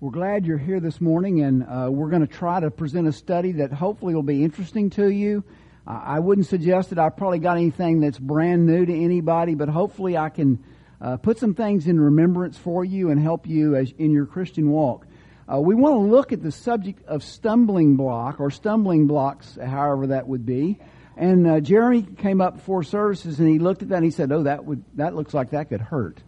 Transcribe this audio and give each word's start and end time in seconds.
We're 0.00 0.12
glad 0.12 0.46
you're 0.46 0.58
here 0.58 0.78
this 0.78 1.00
morning, 1.00 1.40
and 1.40 1.64
uh, 1.64 1.88
we're 1.90 2.08
going 2.08 2.24
to 2.24 2.32
try 2.32 2.60
to 2.60 2.70
present 2.70 3.08
a 3.08 3.12
study 3.12 3.50
that 3.54 3.72
hopefully 3.72 4.14
will 4.14 4.22
be 4.22 4.44
interesting 4.44 4.90
to 4.90 5.08
you. 5.08 5.42
I 5.88 6.20
wouldn't 6.20 6.46
suggest 6.46 6.90
that 6.90 7.00
I 7.00 7.08
probably 7.08 7.40
got 7.40 7.56
anything 7.56 7.98
that's 7.98 8.16
brand 8.16 8.64
new 8.64 8.86
to 8.86 8.94
anybody, 8.94 9.56
but 9.56 9.68
hopefully 9.68 10.16
I 10.16 10.28
can 10.28 10.62
uh, 11.00 11.16
put 11.16 11.38
some 11.38 11.52
things 11.52 11.88
in 11.88 11.98
remembrance 11.98 12.56
for 12.56 12.84
you 12.84 13.10
and 13.10 13.20
help 13.20 13.48
you 13.48 13.74
as, 13.74 13.92
in 13.98 14.12
your 14.12 14.24
Christian 14.26 14.70
walk. 14.70 15.04
Uh, 15.52 15.58
we 15.58 15.74
want 15.74 15.94
to 15.94 15.98
look 15.98 16.32
at 16.32 16.44
the 16.44 16.52
subject 16.52 17.04
of 17.08 17.24
stumbling 17.24 17.96
block 17.96 18.38
or 18.38 18.52
stumbling 18.52 19.08
blocks, 19.08 19.58
however 19.60 20.06
that 20.06 20.28
would 20.28 20.46
be. 20.46 20.78
And 21.16 21.44
uh, 21.44 21.58
Jeremy 21.58 22.02
came 22.02 22.40
up 22.40 22.54
before 22.58 22.84
services 22.84 23.40
and 23.40 23.48
he 23.48 23.58
looked 23.58 23.82
at 23.82 23.88
that 23.88 23.96
and 23.96 24.04
he 24.04 24.12
said, 24.12 24.30
"Oh, 24.30 24.44
that 24.44 24.64
would 24.64 24.84
that 24.94 25.16
looks 25.16 25.34
like 25.34 25.50
that 25.50 25.70
could 25.70 25.80
hurt." 25.80 26.22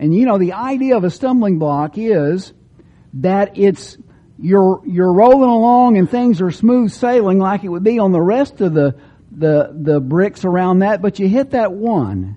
And 0.00 0.12
you 0.12 0.26
know, 0.26 0.36
the 0.36 0.54
idea 0.54 0.96
of 0.96 1.04
a 1.04 1.10
stumbling 1.10 1.60
block 1.60 1.96
is 1.96 2.52
that 3.14 3.56
it's 3.56 3.96
you're 4.38 4.82
you're 4.86 5.12
rolling 5.12 5.48
along 5.48 5.96
and 5.96 6.10
things 6.10 6.40
are 6.40 6.50
smooth 6.50 6.90
sailing 6.90 7.38
like 7.38 7.64
it 7.64 7.68
would 7.68 7.84
be 7.84 7.98
on 7.98 8.12
the 8.12 8.20
rest 8.20 8.60
of 8.60 8.74
the 8.74 8.96
the 9.30 9.74
the 9.74 10.00
bricks 10.00 10.44
around 10.44 10.80
that, 10.80 11.02
but 11.02 11.18
you 11.18 11.28
hit 11.28 11.50
that 11.50 11.72
one, 11.72 12.36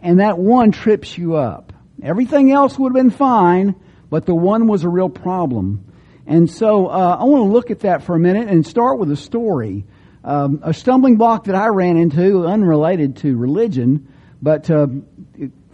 and 0.00 0.20
that 0.20 0.38
one 0.38 0.72
trips 0.72 1.16
you 1.16 1.36
up. 1.36 1.72
Everything 2.02 2.50
else 2.50 2.78
would 2.78 2.90
have 2.90 3.02
been 3.02 3.10
fine, 3.10 3.74
but 4.10 4.26
the 4.26 4.34
one 4.34 4.66
was 4.66 4.84
a 4.84 4.88
real 4.88 5.08
problem. 5.08 5.84
And 6.26 6.50
so 6.50 6.86
uh, 6.86 7.16
I 7.20 7.24
want 7.24 7.48
to 7.48 7.52
look 7.52 7.70
at 7.70 7.80
that 7.80 8.02
for 8.02 8.14
a 8.14 8.18
minute 8.18 8.48
and 8.48 8.66
start 8.66 8.98
with 8.98 9.10
a 9.10 9.16
story. 9.16 9.84
Um, 10.24 10.60
a 10.62 10.72
stumbling 10.72 11.16
block 11.16 11.44
that 11.44 11.56
I 11.56 11.66
ran 11.68 11.96
into, 11.96 12.46
unrelated 12.46 13.16
to 13.18 13.36
religion, 13.36 14.06
but 14.40 14.70
uh, 14.70 14.86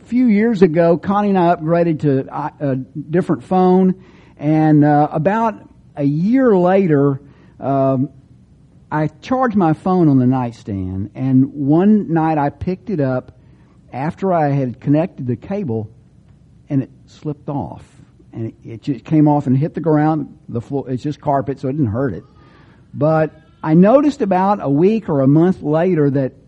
few 0.08 0.26
years 0.26 0.62
ago, 0.62 0.96
Connie 0.96 1.28
and 1.28 1.38
I 1.38 1.54
upgraded 1.54 2.00
to 2.00 2.26
uh, 2.34 2.50
a 2.60 2.76
different 2.76 3.44
phone, 3.44 4.02
and 4.38 4.82
uh, 4.82 5.08
about 5.12 5.68
a 5.96 6.02
year 6.02 6.56
later, 6.56 7.20
um, 7.60 8.08
I 8.90 9.08
charged 9.08 9.54
my 9.54 9.74
phone 9.74 10.08
on 10.08 10.18
the 10.18 10.26
nightstand, 10.26 11.10
and 11.14 11.52
one 11.52 12.10
night 12.10 12.38
I 12.38 12.48
picked 12.48 12.88
it 12.88 13.00
up 13.00 13.38
after 13.92 14.32
I 14.32 14.48
had 14.48 14.80
connected 14.80 15.26
the 15.26 15.36
cable, 15.36 15.90
and 16.70 16.84
it 16.84 16.90
slipped 17.04 17.50
off, 17.50 17.84
and 18.32 18.46
it, 18.46 18.54
it 18.64 18.82
just 18.82 19.04
came 19.04 19.28
off 19.28 19.46
and 19.46 19.58
hit 19.58 19.74
the 19.74 19.80
ground. 19.80 20.38
The 20.48 20.62
floor, 20.62 20.88
it's 20.88 21.02
just 21.02 21.20
carpet, 21.20 21.60
so 21.60 21.68
it 21.68 21.72
didn't 21.72 21.88
hurt 21.88 22.14
it. 22.14 22.24
But 22.94 23.38
I 23.62 23.74
noticed 23.74 24.22
about 24.22 24.60
a 24.62 24.70
week 24.70 25.10
or 25.10 25.20
a 25.20 25.28
month 25.28 25.60
later 25.60 26.08
that 26.08 26.47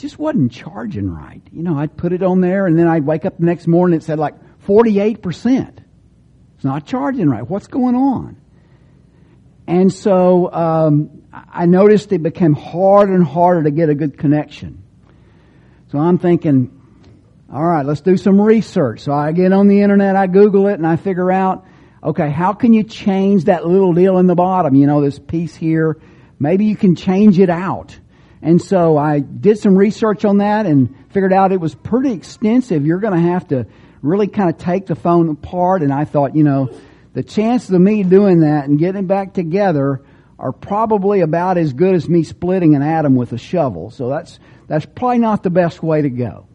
just 0.00 0.18
wasn't 0.18 0.52
charging 0.52 1.10
right. 1.10 1.42
You 1.52 1.62
know, 1.62 1.78
I'd 1.78 1.96
put 1.96 2.12
it 2.12 2.22
on 2.22 2.40
there 2.40 2.66
and 2.66 2.78
then 2.78 2.88
I'd 2.88 3.04
wake 3.04 3.24
up 3.24 3.38
the 3.38 3.44
next 3.44 3.66
morning 3.66 3.94
and 3.94 4.02
it 4.02 4.06
said 4.06 4.18
like 4.18 4.34
48%. 4.66 5.78
It's 6.54 6.64
not 6.64 6.86
charging 6.86 7.28
right. 7.28 7.48
What's 7.48 7.66
going 7.66 7.94
on? 7.94 8.36
And 9.66 9.92
so 9.92 10.52
um, 10.52 11.22
I 11.32 11.66
noticed 11.66 12.12
it 12.12 12.22
became 12.22 12.54
harder 12.54 13.14
and 13.14 13.24
harder 13.24 13.62
to 13.64 13.70
get 13.70 13.88
a 13.88 13.94
good 13.94 14.18
connection. 14.18 14.82
So 15.92 15.98
I'm 15.98 16.18
thinking, 16.18 16.80
all 17.52 17.64
right, 17.64 17.84
let's 17.84 18.00
do 18.00 18.16
some 18.16 18.40
research. 18.40 19.00
So 19.00 19.12
I 19.12 19.32
get 19.32 19.52
on 19.52 19.68
the 19.68 19.80
internet, 19.82 20.16
I 20.16 20.26
Google 20.26 20.68
it, 20.68 20.74
and 20.74 20.86
I 20.86 20.96
figure 20.96 21.30
out, 21.32 21.66
okay, 22.02 22.30
how 22.30 22.52
can 22.52 22.72
you 22.72 22.84
change 22.84 23.44
that 23.44 23.66
little 23.66 23.92
deal 23.92 24.18
in 24.18 24.26
the 24.26 24.34
bottom? 24.34 24.74
You 24.74 24.86
know, 24.86 25.00
this 25.00 25.18
piece 25.18 25.54
here. 25.54 26.00
Maybe 26.38 26.66
you 26.66 26.76
can 26.76 26.94
change 26.94 27.38
it 27.38 27.50
out. 27.50 27.98
And 28.42 28.60
so 28.60 28.96
I 28.96 29.20
did 29.20 29.58
some 29.58 29.76
research 29.76 30.24
on 30.24 30.38
that 30.38 30.66
and 30.66 30.94
figured 31.10 31.32
out 31.32 31.52
it 31.52 31.60
was 31.60 31.74
pretty 31.74 32.12
extensive. 32.12 32.86
You're 32.86 33.00
going 33.00 33.14
to 33.14 33.30
have 33.30 33.48
to 33.48 33.66
really 34.02 34.28
kind 34.28 34.48
of 34.48 34.58
take 34.58 34.86
the 34.86 34.94
phone 34.94 35.28
apart. 35.28 35.82
And 35.82 35.92
I 35.92 36.04
thought, 36.04 36.34
you 36.34 36.44
know, 36.44 36.70
the 37.12 37.22
chances 37.22 37.70
of 37.70 37.80
me 37.80 38.02
doing 38.02 38.40
that 38.40 38.66
and 38.66 38.78
getting 38.78 39.04
it 39.04 39.08
back 39.08 39.34
together 39.34 40.02
are 40.38 40.52
probably 40.52 41.20
about 41.20 41.58
as 41.58 41.74
good 41.74 41.94
as 41.94 42.08
me 42.08 42.22
splitting 42.22 42.74
an 42.74 42.82
atom 42.82 43.14
with 43.14 43.32
a 43.32 43.38
shovel. 43.38 43.90
So 43.90 44.08
that's, 44.08 44.38
that's 44.68 44.86
probably 44.86 45.18
not 45.18 45.42
the 45.42 45.50
best 45.50 45.82
way 45.82 46.00
to 46.00 46.08
go. 46.10 46.46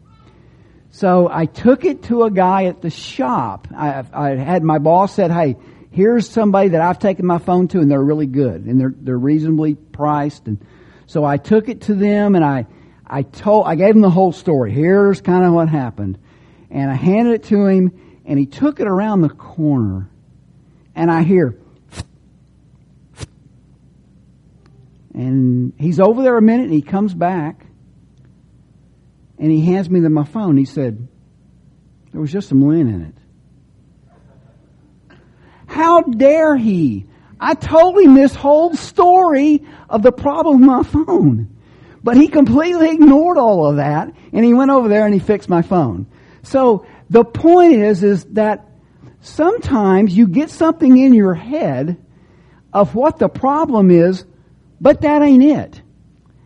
So 0.90 1.28
I 1.30 1.46
took 1.46 1.84
it 1.84 2.04
to 2.04 2.24
a 2.24 2.30
guy 2.30 2.64
at 2.64 2.82
the 2.82 2.90
shop. 2.90 3.68
I, 3.76 4.02
I 4.12 4.30
had 4.30 4.64
my 4.64 4.78
boss 4.78 5.14
said, 5.14 5.30
hey, 5.30 5.56
here's 5.90 6.28
somebody 6.28 6.70
that 6.70 6.80
I've 6.80 6.98
taken 6.98 7.26
my 7.26 7.38
phone 7.38 7.68
to 7.68 7.80
and 7.80 7.90
they're 7.90 8.02
really 8.02 8.26
good 8.26 8.64
and 8.64 8.80
they're, 8.80 8.94
they're 8.96 9.18
reasonably 9.18 9.74
priced 9.74 10.46
and 10.46 10.58
so 11.06 11.24
I 11.24 11.36
took 11.36 11.68
it 11.68 11.82
to 11.82 11.94
them 11.94 12.34
and 12.34 12.44
I, 12.44 12.66
I 13.06 13.22
told, 13.22 13.66
I 13.66 13.76
gave 13.76 13.94
him 13.94 14.00
the 14.00 14.10
whole 14.10 14.32
story. 14.32 14.72
Here's 14.72 15.20
kind 15.20 15.44
of 15.44 15.52
what 15.52 15.68
happened. 15.68 16.18
And 16.70 16.90
I 16.90 16.94
handed 16.94 17.34
it 17.34 17.44
to 17.44 17.66
him 17.66 17.92
and 18.24 18.38
he 18.38 18.46
took 18.46 18.80
it 18.80 18.86
around 18.88 19.20
the 19.20 19.28
corner 19.28 20.10
and 20.94 21.10
I 21.10 21.22
hear, 21.22 21.58
and 25.14 25.74
he's 25.78 26.00
over 26.00 26.22
there 26.22 26.36
a 26.36 26.42
minute 26.42 26.64
and 26.64 26.72
he 26.72 26.82
comes 26.82 27.14
back 27.14 27.66
and 29.38 29.50
he 29.50 29.64
hands 29.64 29.88
me 29.88 30.00
the, 30.00 30.10
my 30.10 30.24
phone. 30.24 30.56
He 30.56 30.64
said, 30.64 31.06
there 32.12 32.20
was 32.20 32.32
just 32.32 32.48
some 32.48 32.62
lint 32.62 32.88
in 32.88 33.02
it. 33.02 33.14
How 35.66 36.00
dare 36.00 36.56
he? 36.56 37.06
I 37.40 37.54
told 37.54 37.98
him 37.98 38.14
this 38.14 38.34
whole 38.34 38.74
story 38.74 39.64
of 39.88 40.02
the 40.02 40.12
problem 40.12 40.60
with 40.60 40.66
my 40.66 40.82
phone. 40.82 41.56
But 42.02 42.16
he 42.16 42.28
completely 42.28 42.90
ignored 42.90 43.36
all 43.36 43.66
of 43.66 43.76
that 43.76 44.12
and 44.32 44.44
he 44.44 44.54
went 44.54 44.70
over 44.70 44.88
there 44.88 45.04
and 45.04 45.12
he 45.12 45.20
fixed 45.20 45.48
my 45.48 45.62
phone. 45.62 46.06
So 46.42 46.86
the 47.10 47.24
point 47.24 47.74
is, 47.74 48.02
is 48.02 48.24
that 48.26 48.68
sometimes 49.20 50.16
you 50.16 50.28
get 50.28 50.50
something 50.50 50.96
in 50.96 51.14
your 51.14 51.34
head 51.34 51.96
of 52.72 52.94
what 52.94 53.18
the 53.18 53.28
problem 53.28 53.90
is, 53.90 54.24
but 54.80 55.00
that 55.00 55.22
ain't 55.22 55.42
it. 55.42 55.82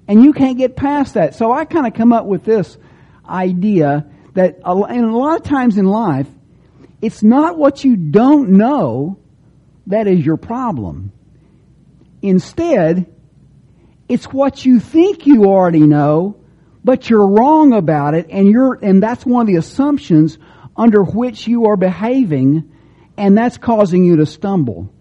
And 0.09 0.25
you 0.25 0.33
can't 0.33 0.59
get 0.59 0.77
past 0.77 1.15
that. 1.15 1.35
So 1.35 1.53
I 1.53 1.67
kind 1.67 1.87
of 1.87 1.95
come 1.95 2.13
up 2.13 2.25
with 2.25 2.45
this 2.45 2.79
idea 3.29 4.07
that, 4.35 4.61
and 4.65 5.05
a 5.05 5.17
lot 5.17 5.41
of 5.41 5.47
times 5.47 5.77
in 5.77 5.85
life, 5.85 6.27
it's 7.03 7.23
not 7.23 7.59
what 7.59 7.85
you 7.85 7.97
don't 7.97 8.51
know 8.51 9.19
that 9.87 10.07
is 10.07 10.25
your 10.25 10.37
problem. 10.37 11.13
Instead, 12.23 13.13
it's 14.09 14.27
what 14.27 14.65
you 14.65 14.81
think 14.81 15.27
you 15.27 15.45
already 15.47 15.87
know, 15.87 16.37
but 16.85 17.09
you're 17.09 17.27
wrong 17.27 17.73
about 17.73 18.15
it, 18.15 18.27
and 18.31 18.49
you're, 18.49 18.75
and 18.75 19.03
that's 19.03 19.25
one 19.25 19.43
of 19.43 19.47
the 19.47 19.57
assumptions 19.57 20.39
under 20.77 21.03
which 21.03 21.47
you 21.47 21.67
are 21.67 21.77
behaving, 21.77 22.73
and 23.17 23.37
that's 23.37 23.59
causing 23.59 24.05
you 24.05 24.17
to 24.17 24.27
stumble. 24.27 24.93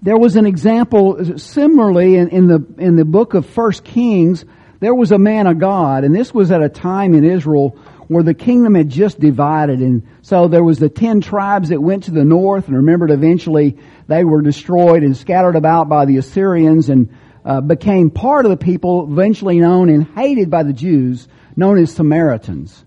There 0.00 0.16
was 0.16 0.36
an 0.36 0.46
example 0.46 1.38
similarly 1.38 2.16
in, 2.16 2.28
in 2.28 2.46
the 2.46 2.64
in 2.78 2.96
the 2.96 3.04
book 3.04 3.34
of 3.34 3.46
First 3.46 3.84
Kings. 3.84 4.44
There 4.80 4.94
was 4.94 5.10
a 5.10 5.18
man 5.18 5.48
of 5.48 5.58
God, 5.58 6.04
and 6.04 6.14
this 6.14 6.32
was 6.32 6.52
at 6.52 6.62
a 6.62 6.68
time 6.68 7.14
in 7.14 7.24
Israel 7.24 7.76
where 8.08 8.22
the 8.22 8.34
kingdom 8.34 8.74
had 8.74 8.88
just 8.88 9.20
divided. 9.20 9.80
And 9.80 10.06
so 10.22 10.48
there 10.48 10.64
was 10.64 10.78
the 10.78 10.88
ten 10.88 11.20
tribes 11.20 11.68
that 11.68 11.80
went 11.80 12.04
to 12.04 12.10
the 12.10 12.24
north 12.24 12.66
and 12.66 12.76
remembered 12.76 13.10
eventually 13.10 13.78
they 14.06 14.24
were 14.24 14.42
destroyed 14.42 15.02
and 15.02 15.16
scattered 15.16 15.56
about 15.56 15.88
by 15.88 16.06
the 16.06 16.16
Assyrians 16.16 16.88
and 16.88 17.14
uh, 17.44 17.60
became 17.60 18.10
part 18.10 18.44
of 18.44 18.50
the 18.50 18.56
people 18.56 19.06
eventually 19.10 19.60
known 19.60 19.88
and 19.88 20.06
hated 20.16 20.50
by 20.50 20.62
the 20.62 20.72
Jews, 20.72 21.28
known 21.54 21.78
as 21.78 21.92
Samaritans. 21.92 22.84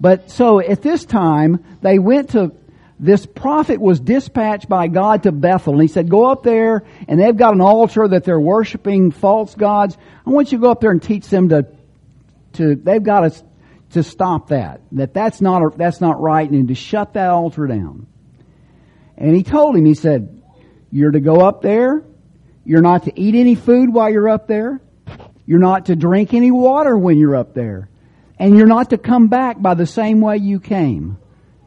But 0.00 0.30
so 0.30 0.60
at 0.60 0.82
this 0.82 1.04
time, 1.04 1.64
they 1.80 1.98
went 1.98 2.30
to, 2.30 2.52
this 2.98 3.26
prophet 3.26 3.80
was 3.80 4.00
dispatched 4.00 4.68
by 4.68 4.88
God 4.88 5.22
to 5.22 5.32
Bethel 5.32 5.74
and 5.74 5.82
he 5.82 5.88
said, 5.88 6.08
go 6.08 6.30
up 6.30 6.42
there 6.42 6.84
and 7.08 7.18
they've 7.18 7.36
got 7.36 7.54
an 7.54 7.60
altar 7.60 8.06
that 8.08 8.24
they're 8.24 8.40
worshiping 8.40 9.12
false 9.12 9.54
gods. 9.54 9.96
I 10.26 10.30
want 10.30 10.52
you 10.52 10.58
to 10.58 10.62
go 10.62 10.70
up 10.70 10.80
there 10.80 10.90
and 10.90 11.02
teach 11.02 11.28
them 11.28 11.48
to, 11.50 11.66
to, 12.54 12.74
they've 12.74 13.02
got 13.02 13.24
a 13.24 13.42
to 13.94 14.02
stop 14.02 14.48
that. 14.48 14.82
That 14.92 15.14
that's 15.14 15.40
not, 15.40 15.76
that's 15.76 16.00
not 16.00 16.20
right 16.20 16.48
and 16.48 16.68
to 16.68 16.74
shut 16.74 17.14
that 17.14 17.30
altar 17.30 17.66
down. 17.66 18.06
And 19.16 19.34
he 19.34 19.42
told 19.42 19.76
him, 19.76 19.84
he 19.84 19.94
said, 19.94 20.42
you're 20.90 21.10
to 21.10 21.20
go 21.20 21.40
up 21.40 21.62
there. 21.62 22.04
You're 22.64 22.82
not 22.82 23.04
to 23.04 23.20
eat 23.20 23.34
any 23.34 23.54
food 23.54 23.92
while 23.92 24.10
you're 24.10 24.28
up 24.28 24.46
there. 24.46 24.80
You're 25.46 25.58
not 25.58 25.86
to 25.86 25.96
drink 25.96 26.32
any 26.34 26.50
water 26.50 26.96
when 26.96 27.18
you're 27.18 27.36
up 27.36 27.54
there. 27.54 27.88
And 28.38 28.56
you're 28.56 28.66
not 28.66 28.90
to 28.90 28.98
come 28.98 29.28
back 29.28 29.60
by 29.60 29.74
the 29.74 29.86
same 29.86 30.20
way 30.20 30.38
you 30.38 30.60
came. 30.60 31.18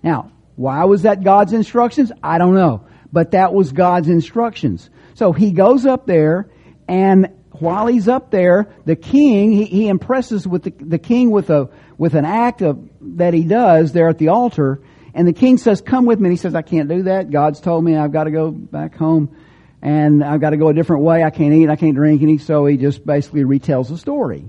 Now, 0.04 0.32
why 0.56 0.86
was 0.86 1.04
that 1.04 1.24
God's 1.24 1.54
instructions? 1.54 2.12
I 2.24 2.38
don't 2.38 2.56
know. 2.56 2.86
But 3.12 3.32
that 3.32 3.54
was 3.54 3.72
God's 3.72 4.10
instructions. 4.10 4.90
So 5.14 5.32
he 5.32 5.52
goes 5.52 5.86
up 5.86 6.06
there 6.06 6.50
and 6.88 7.30
while 7.62 7.88
he's 7.88 8.08
up 8.08 8.32
there, 8.32 8.68
the 8.86 8.96
king, 8.96 9.52
he, 9.52 9.66
he 9.66 9.88
impresses 9.88 10.48
with 10.48 10.64
the, 10.64 10.74
the 10.80 11.00
king 11.00 11.32
with 11.32 11.50
a, 11.50 11.70
with 11.98 12.14
an 12.16 12.26
act 12.26 12.62
of, 12.62 12.90
that 13.02 13.34
he 13.34 13.44
does 13.44 13.92
there 13.92 14.10
at 14.10 14.18
the 14.18 14.30
altar. 14.30 14.82
And 15.14 15.28
the 15.28 15.34
king 15.34 15.58
says, 15.58 15.82
come 15.82 16.06
with 16.06 16.20
me. 16.20 16.28
And 16.28 16.34
he 16.34 16.38
says, 16.38 16.56
I 16.56 16.62
can't 16.62 16.90
do 16.90 17.04
that. 17.04 17.32
God's 17.32 17.60
told 17.60 17.84
me 17.84 17.96
I've 17.96 18.12
got 18.12 18.26
to 18.26 18.32
go 18.32 18.52
back 18.52 18.96
home 18.96 19.36
and 19.82 20.24
I've 20.24 20.42
got 20.42 20.52
to 20.52 20.58
go 20.58 20.70
a 20.70 20.74
different 20.74 21.04
way. 21.04 21.24
I 21.24 21.30
can't 21.30 21.54
eat. 21.54 21.70
I 21.70 21.76
can't 21.76 21.96
drink 21.96 22.22
any. 22.22 22.38
So 22.38 22.66
he 22.66 22.78
just 22.78 23.06
basically 23.06 23.44
retells 23.44 23.90
the 23.90 23.98
story. 23.98 24.46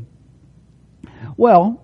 Well, 1.37 1.83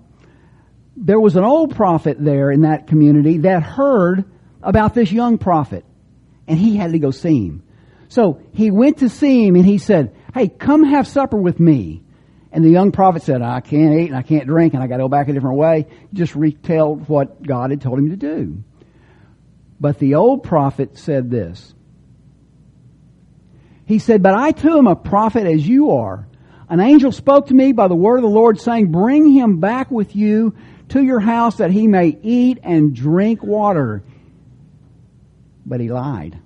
there 0.96 1.20
was 1.20 1.36
an 1.36 1.44
old 1.44 1.74
prophet 1.74 2.16
there 2.20 2.50
in 2.50 2.62
that 2.62 2.86
community 2.86 3.38
that 3.38 3.62
heard 3.62 4.24
about 4.62 4.94
this 4.94 5.12
young 5.12 5.38
prophet. 5.38 5.84
And 6.46 6.58
he 6.58 6.76
had 6.76 6.92
to 6.92 6.98
go 6.98 7.10
see 7.10 7.46
him. 7.46 7.62
So 8.08 8.40
he 8.52 8.70
went 8.70 8.98
to 8.98 9.08
see 9.08 9.46
him 9.46 9.56
and 9.56 9.64
he 9.64 9.78
said, 9.78 10.14
Hey, 10.34 10.48
come 10.48 10.82
have 10.82 11.06
supper 11.06 11.36
with 11.36 11.60
me. 11.60 12.02
And 12.50 12.64
the 12.64 12.70
young 12.70 12.90
prophet 12.90 13.22
said, 13.22 13.40
I 13.40 13.60
can't 13.60 13.98
eat 14.00 14.08
and 14.08 14.16
I 14.16 14.22
can't 14.22 14.46
drink 14.46 14.74
and 14.74 14.82
I 14.82 14.88
got 14.88 14.96
to 14.96 15.04
go 15.04 15.08
back 15.08 15.28
a 15.28 15.32
different 15.32 15.58
way. 15.58 15.86
Just 16.12 16.34
retailed 16.34 17.08
what 17.08 17.42
God 17.42 17.70
had 17.70 17.80
told 17.80 17.98
him 17.98 18.10
to 18.10 18.16
do. 18.16 18.62
But 19.80 19.98
the 19.98 20.16
old 20.16 20.42
prophet 20.42 20.98
said 20.98 21.30
this. 21.30 21.72
He 23.86 23.98
said, 23.98 24.22
But 24.22 24.34
I 24.34 24.52
too 24.52 24.76
am 24.76 24.86
a 24.86 24.96
prophet 24.96 25.46
as 25.46 25.66
you 25.66 25.92
are. 25.92 26.26
An 26.68 26.80
angel 26.80 27.12
spoke 27.12 27.48
to 27.48 27.54
me 27.54 27.72
by 27.72 27.88
the 27.88 27.94
word 27.94 28.16
of 28.16 28.22
the 28.22 28.28
Lord 28.28 28.60
saying, 28.60 28.90
Bring 28.90 29.30
him 29.30 29.60
back 29.60 29.90
with 29.90 30.16
you 30.16 30.54
to 30.90 31.02
your 31.02 31.20
house 31.20 31.56
that 31.56 31.70
he 31.70 31.86
may 31.86 32.18
eat 32.22 32.58
and 32.62 32.94
drink 32.94 33.42
water. 33.42 34.02
But 35.66 35.80
he 35.80 35.90
lied. 35.90 36.38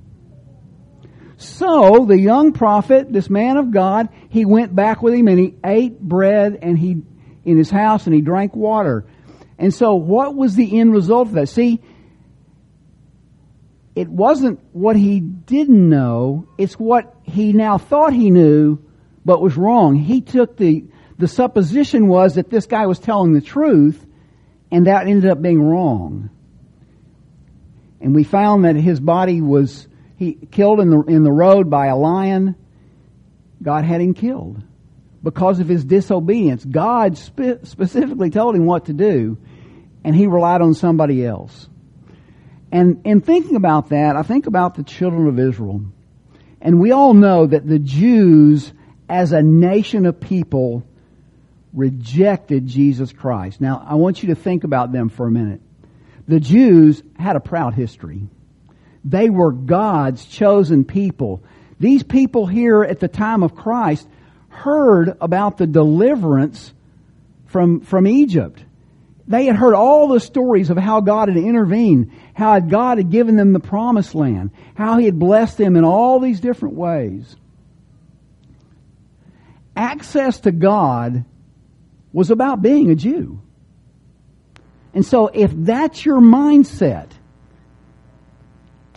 So 1.38 2.05
the 2.05 2.19
young 2.19 2.52
prophet, 2.52 3.12
this 3.12 3.31
man 3.31 3.56
of 3.56 3.70
God, 3.70 4.08
he 4.29 4.44
went 4.44 4.75
back 4.75 5.02
with 5.02 5.14
him 5.14 5.29
and 5.29 5.38
he 5.38 5.55
ate 5.64 6.00
bread 6.00 6.58
and 6.61 6.76
he 6.76 7.02
in 7.44 7.56
his 7.56 7.70
house 7.70 8.06
and 8.06 8.14
he 8.14 8.20
drank 8.20 8.56
water. 8.56 9.06
And 9.56 9.73
so 9.73 9.94
what 9.94 10.35
was 10.35 10.56
the 10.56 10.79
end 10.79 10.93
result 10.93 11.29
of 11.29 11.35
that? 11.35 11.49
See, 11.49 11.81
it 13.94 14.08
wasn't 14.08 14.61
what 14.73 14.96
he 14.96 15.20
didn't 15.20 15.88
know, 15.88 16.49
it's 16.58 16.75
what 16.75 17.17
he 17.23 17.52
now 17.52 17.79
thought 17.79 18.12
he 18.12 18.31
knew 18.31 18.79
but 19.25 19.41
was 19.41 19.56
wrong. 19.56 19.94
He 19.94 20.20
took 20.20 20.56
the 20.56 20.87
the 21.19 21.29
supposition 21.29 22.08
was 22.08 22.34
that 22.34 22.50
this 22.50 22.67
guy 22.67 22.87
was 22.87 22.99
telling 22.99 23.32
the 23.32 23.41
truth 23.41 24.05
and 24.70 24.87
that 24.87 25.06
ended 25.06 25.31
up 25.31 25.41
being 25.41 25.61
wrong. 25.61 26.31
And 28.00 28.14
we 28.14 28.25
found 28.25 28.64
that 28.64 28.76
his 28.76 29.00
body 29.00 29.41
was 29.41 29.88
he 30.19 30.32
killed 30.50 30.81
in 30.81 30.91
the 30.91 31.00
in 31.03 31.23
the 31.23 31.32
road 31.32 31.70
by 31.70 31.87
a 31.87 31.97
lion. 31.97 32.56
God 33.62 33.85
had 33.85 34.00
him 34.00 34.15
killed 34.15 34.61
because 35.23 35.61
of 35.61 35.69
his 35.69 35.85
disobedience. 35.85 36.65
God 36.65 37.17
spe- 37.17 37.65
specifically 37.65 38.31
told 38.31 38.56
him 38.56 38.67
what 38.67 38.87
to 38.87 38.93
do, 38.93 39.38
and 40.03 40.15
he 40.15 40.26
relied 40.26 40.61
on 40.61 40.75
somebody 40.75 41.25
else. 41.25 41.69
And 42.70 43.00
in 43.05 43.20
thinking 43.20 43.55
about 43.55 43.91
that, 43.91 44.17
I 44.17 44.23
think 44.23 44.47
about 44.47 44.75
the 44.75 44.82
children 44.82 45.29
of 45.29 45.38
Israel. 45.38 45.82
And 46.61 46.81
we 46.81 46.91
all 46.91 47.15
know 47.15 47.47
that 47.47 47.67
the 47.67 47.79
Jews, 47.79 48.73
as 49.09 49.32
a 49.32 49.43
nation 49.43 50.05
of 50.05 50.20
people, 50.20 50.85
rejected 51.73 52.67
Jesus 52.67 53.12
Christ. 53.12 53.61
Now, 53.61 53.87
I 53.88 53.94
want 53.94 54.23
you 54.23 54.31
to 54.31 54.35
think 54.35 54.65
about 54.65 54.91
them 54.91 55.09
for 55.09 55.29
a 55.29 55.31
minute. 55.31 55.61
The 56.26 56.41
Jews 56.41 57.03
had 57.17 57.37
a 57.37 57.41
proud 57.41 57.75
history. 57.75 58.29
They 59.04 59.30
were 59.30 59.52
God's 59.52 60.24
chosen 60.24 60.84
people. 60.84 61.42
These 61.80 62.02
people 62.02 62.46
here 62.46 62.82
at 62.82 63.00
the 63.00 63.08
time 63.08 63.42
of 63.42 63.54
Christ 63.54 64.08
heard 64.48 65.16
about 65.20 65.56
the 65.56 65.66
deliverance 65.66 66.72
from, 67.46 67.80
from 67.80 68.06
Egypt. 68.06 68.64
They 69.26 69.44
had 69.44 69.56
heard 69.56 69.74
all 69.74 70.08
the 70.08 70.20
stories 70.20 70.70
of 70.70 70.78
how 70.78 71.00
God 71.00 71.28
had 71.28 71.36
intervened, 71.36 72.12
how 72.34 72.58
God 72.60 72.98
had 72.98 73.10
given 73.10 73.36
them 73.36 73.52
the 73.52 73.60
promised 73.60 74.14
land, 74.14 74.50
how 74.74 74.96
He 74.98 75.04
had 75.04 75.18
blessed 75.18 75.58
them 75.58 75.76
in 75.76 75.84
all 75.84 76.18
these 76.18 76.40
different 76.40 76.74
ways. 76.74 77.36
Access 79.76 80.40
to 80.40 80.50
God 80.50 81.24
was 82.12 82.30
about 82.30 82.62
being 82.62 82.90
a 82.90 82.94
Jew. 82.94 83.40
And 84.94 85.04
so 85.04 85.28
if 85.28 85.52
that's 85.54 86.04
your 86.04 86.20
mindset, 86.20 87.10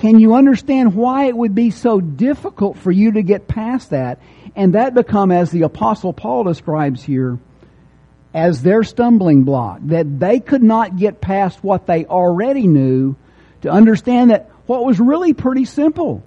can 0.02 0.20
you 0.20 0.34
understand 0.34 0.96
why 0.96 1.26
it 1.26 1.38
would 1.38 1.54
be 1.54 1.70
so 1.70 2.02
difficult 2.02 2.76
for 2.80 2.92
you 2.92 3.12
to 3.12 3.22
get 3.22 3.48
past 3.48 3.92
that? 3.92 4.18
And 4.56 4.74
that 4.74 4.96
become, 4.96 5.32
as 5.32 5.52
the 5.52 5.62
apostle 5.62 6.12
Paul 6.12 6.44
describes 6.44 7.04
here, 7.04 7.38
as 8.34 8.64
their 8.64 8.84
stumbling 8.84 9.44
block. 9.44 9.78
That 9.84 10.20
they 10.20 10.40
could 10.40 10.64
not 10.64 10.98
get 10.98 11.22
past 11.22 11.64
what 11.64 11.86
they 11.86 12.06
already 12.06 12.66
knew 12.66 13.16
to 13.62 13.70
understand 13.70 14.32
that 14.32 14.50
what 14.66 14.84
was 14.84 15.00
really 15.00 15.36
pretty 15.36 15.66
simple. 15.66 16.24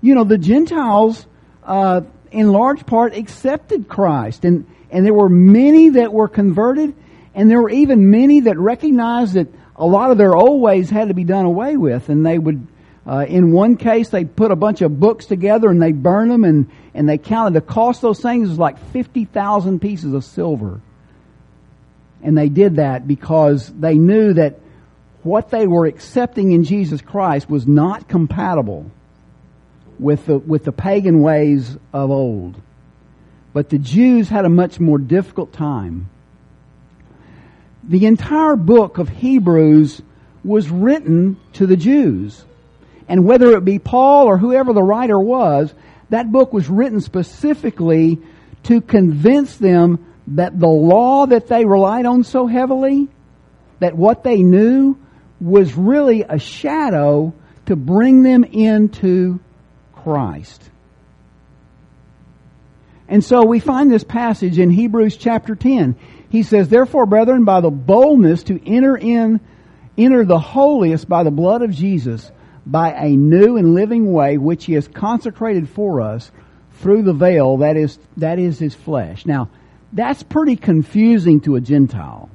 You 0.00 0.14
know, 0.14 0.24
the 0.24 0.38
Gentiles, 0.38 1.26
uh, 1.64 2.00
in 2.32 2.50
large 2.50 2.86
part, 2.86 3.14
accepted 3.14 3.88
Christ. 3.88 4.46
And, 4.46 4.66
and 4.90 5.04
there 5.04 5.12
were 5.12 5.28
many 5.28 5.90
that 5.90 6.14
were 6.14 6.28
converted, 6.28 6.94
and 7.34 7.50
there 7.50 7.60
were 7.60 7.68
even 7.68 8.10
many 8.10 8.40
that 8.40 8.56
recognized 8.56 9.34
that 9.34 9.48
a 9.76 9.84
lot 9.84 10.12
of 10.12 10.16
their 10.16 10.34
old 10.34 10.62
ways 10.62 10.88
had 10.88 11.08
to 11.08 11.14
be 11.14 11.24
done 11.24 11.44
away 11.44 11.76
with, 11.76 12.08
and 12.08 12.24
they 12.24 12.38
would 12.38 12.66
uh, 13.08 13.24
in 13.26 13.52
one 13.52 13.78
case, 13.78 14.10
they 14.10 14.26
put 14.26 14.50
a 14.50 14.56
bunch 14.56 14.82
of 14.82 15.00
books 15.00 15.24
together 15.24 15.70
and 15.70 15.80
they 15.80 15.92
burned 15.92 16.30
them, 16.30 16.44
and, 16.44 16.70
and 16.92 17.08
they 17.08 17.16
counted 17.16 17.54
the 17.54 17.62
cost 17.62 18.00
of 18.00 18.02
those 18.02 18.20
things 18.20 18.50
was 18.50 18.58
like 18.58 18.78
50,000 18.92 19.80
pieces 19.80 20.12
of 20.12 20.24
silver. 20.24 20.82
And 22.22 22.36
they 22.36 22.50
did 22.50 22.76
that 22.76 23.08
because 23.08 23.72
they 23.72 23.94
knew 23.94 24.34
that 24.34 24.60
what 25.22 25.48
they 25.48 25.66
were 25.66 25.86
accepting 25.86 26.52
in 26.52 26.64
Jesus 26.64 27.00
Christ 27.00 27.48
was 27.48 27.66
not 27.66 28.08
compatible 28.08 28.90
with 29.98 30.26
the, 30.26 30.38
with 30.38 30.64
the 30.64 30.72
pagan 30.72 31.22
ways 31.22 31.78
of 31.94 32.10
old. 32.10 32.60
But 33.54 33.70
the 33.70 33.78
Jews 33.78 34.28
had 34.28 34.44
a 34.44 34.50
much 34.50 34.78
more 34.78 34.98
difficult 34.98 35.54
time. 35.54 36.10
The 37.84 38.04
entire 38.04 38.56
book 38.56 38.98
of 38.98 39.08
Hebrews 39.08 40.02
was 40.44 40.68
written 40.68 41.40
to 41.54 41.66
the 41.66 41.76
Jews. 41.76 42.44
And 43.08 43.24
whether 43.24 43.56
it 43.56 43.64
be 43.64 43.78
Paul 43.78 44.26
or 44.26 44.38
whoever 44.38 44.72
the 44.72 44.82
writer 44.82 45.18
was, 45.18 45.72
that 46.10 46.30
book 46.30 46.52
was 46.52 46.68
written 46.68 47.00
specifically 47.00 48.20
to 48.64 48.80
convince 48.80 49.56
them 49.56 50.04
that 50.28 50.58
the 50.58 50.68
law 50.68 51.26
that 51.26 51.48
they 51.48 51.64
relied 51.64 52.06
on 52.06 52.22
so 52.22 52.46
heavily, 52.46 53.08
that 53.80 53.96
what 53.96 54.24
they 54.24 54.42
knew 54.42 54.96
was 55.40 55.74
really 55.74 56.22
a 56.22 56.38
shadow 56.38 57.32
to 57.66 57.76
bring 57.76 58.22
them 58.22 58.44
into 58.44 59.40
Christ. 59.94 60.62
And 63.08 63.24
so 63.24 63.44
we 63.44 63.58
find 63.58 63.90
this 63.90 64.04
passage 64.04 64.58
in 64.58 64.70
Hebrews 64.70 65.16
chapter 65.16 65.54
10. 65.54 65.96
He 66.28 66.42
says, 66.42 66.68
Therefore, 66.68 67.06
brethren, 67.06 67.44
by 67.44 67.60
the 67.60 67.70
boldness 67.70 68.42
to 68.44 68.60
enter 68.66 68.96
in, 68.96 69.40
enter 69.96 70.24
the 70.26 70.38
holiest 70.38 71.08
by 71.08 71.22
the 71.22 71.30
blood 71.30 71.62
of 71.62 71.70
Jesus, 71.70 72.30
by 72.68 72.92
a 72.92 73.16
new 73.16 73.56
and 73.56 73.74
living 73.74 74.12
way 74.12 74.36
which 74.36 74.66
he 74.66 74.74
has 74.74 74.86
consecrated 74.86 75.68
for 75.68 76.02
us 76.02 76.30
through 76.80 77.02
the 77.02 77.14
veil 77.14 77.56
that 77.58 77.76
is 77.76 77.98
that 78.18 78.38
is 78.38 78.58
his 78.58 78.74
flesh. 78.74 79.24
Now, 79.24 79.48
that's 79.92 80.22
pretty 80.22 80.56
confusing 80.56 81.40
to 81.40 81.56
a 81.56 81.60
Gentile. 81.60 82.30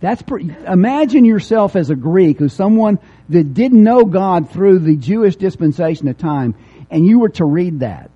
That's 0.00 0.20
pretty, 0.20 0.52
imagine 0.66 1.24
yourself 1.24 1.76
as 1.76 1.90
a 1.90 1.94
Greek 1.94 2.38
who's 2.38 2.52
someone 2.52 2.98
that 3.28 3.54
didn't 3.54 3.84
know 3.84 4.04
God 4.04 4.50
through 4.50 4.80
the 4.80 4.96
Jewish 4.96 5.36
dispensation 5.36 6.08
of 6.08 6.18
time, 6.18 6.56
and 6.90 7.06
you 7.06 7.20
were 7.20 7.28
to 7.30 7.44
read 7.44 7.80
that. 7.80 8.10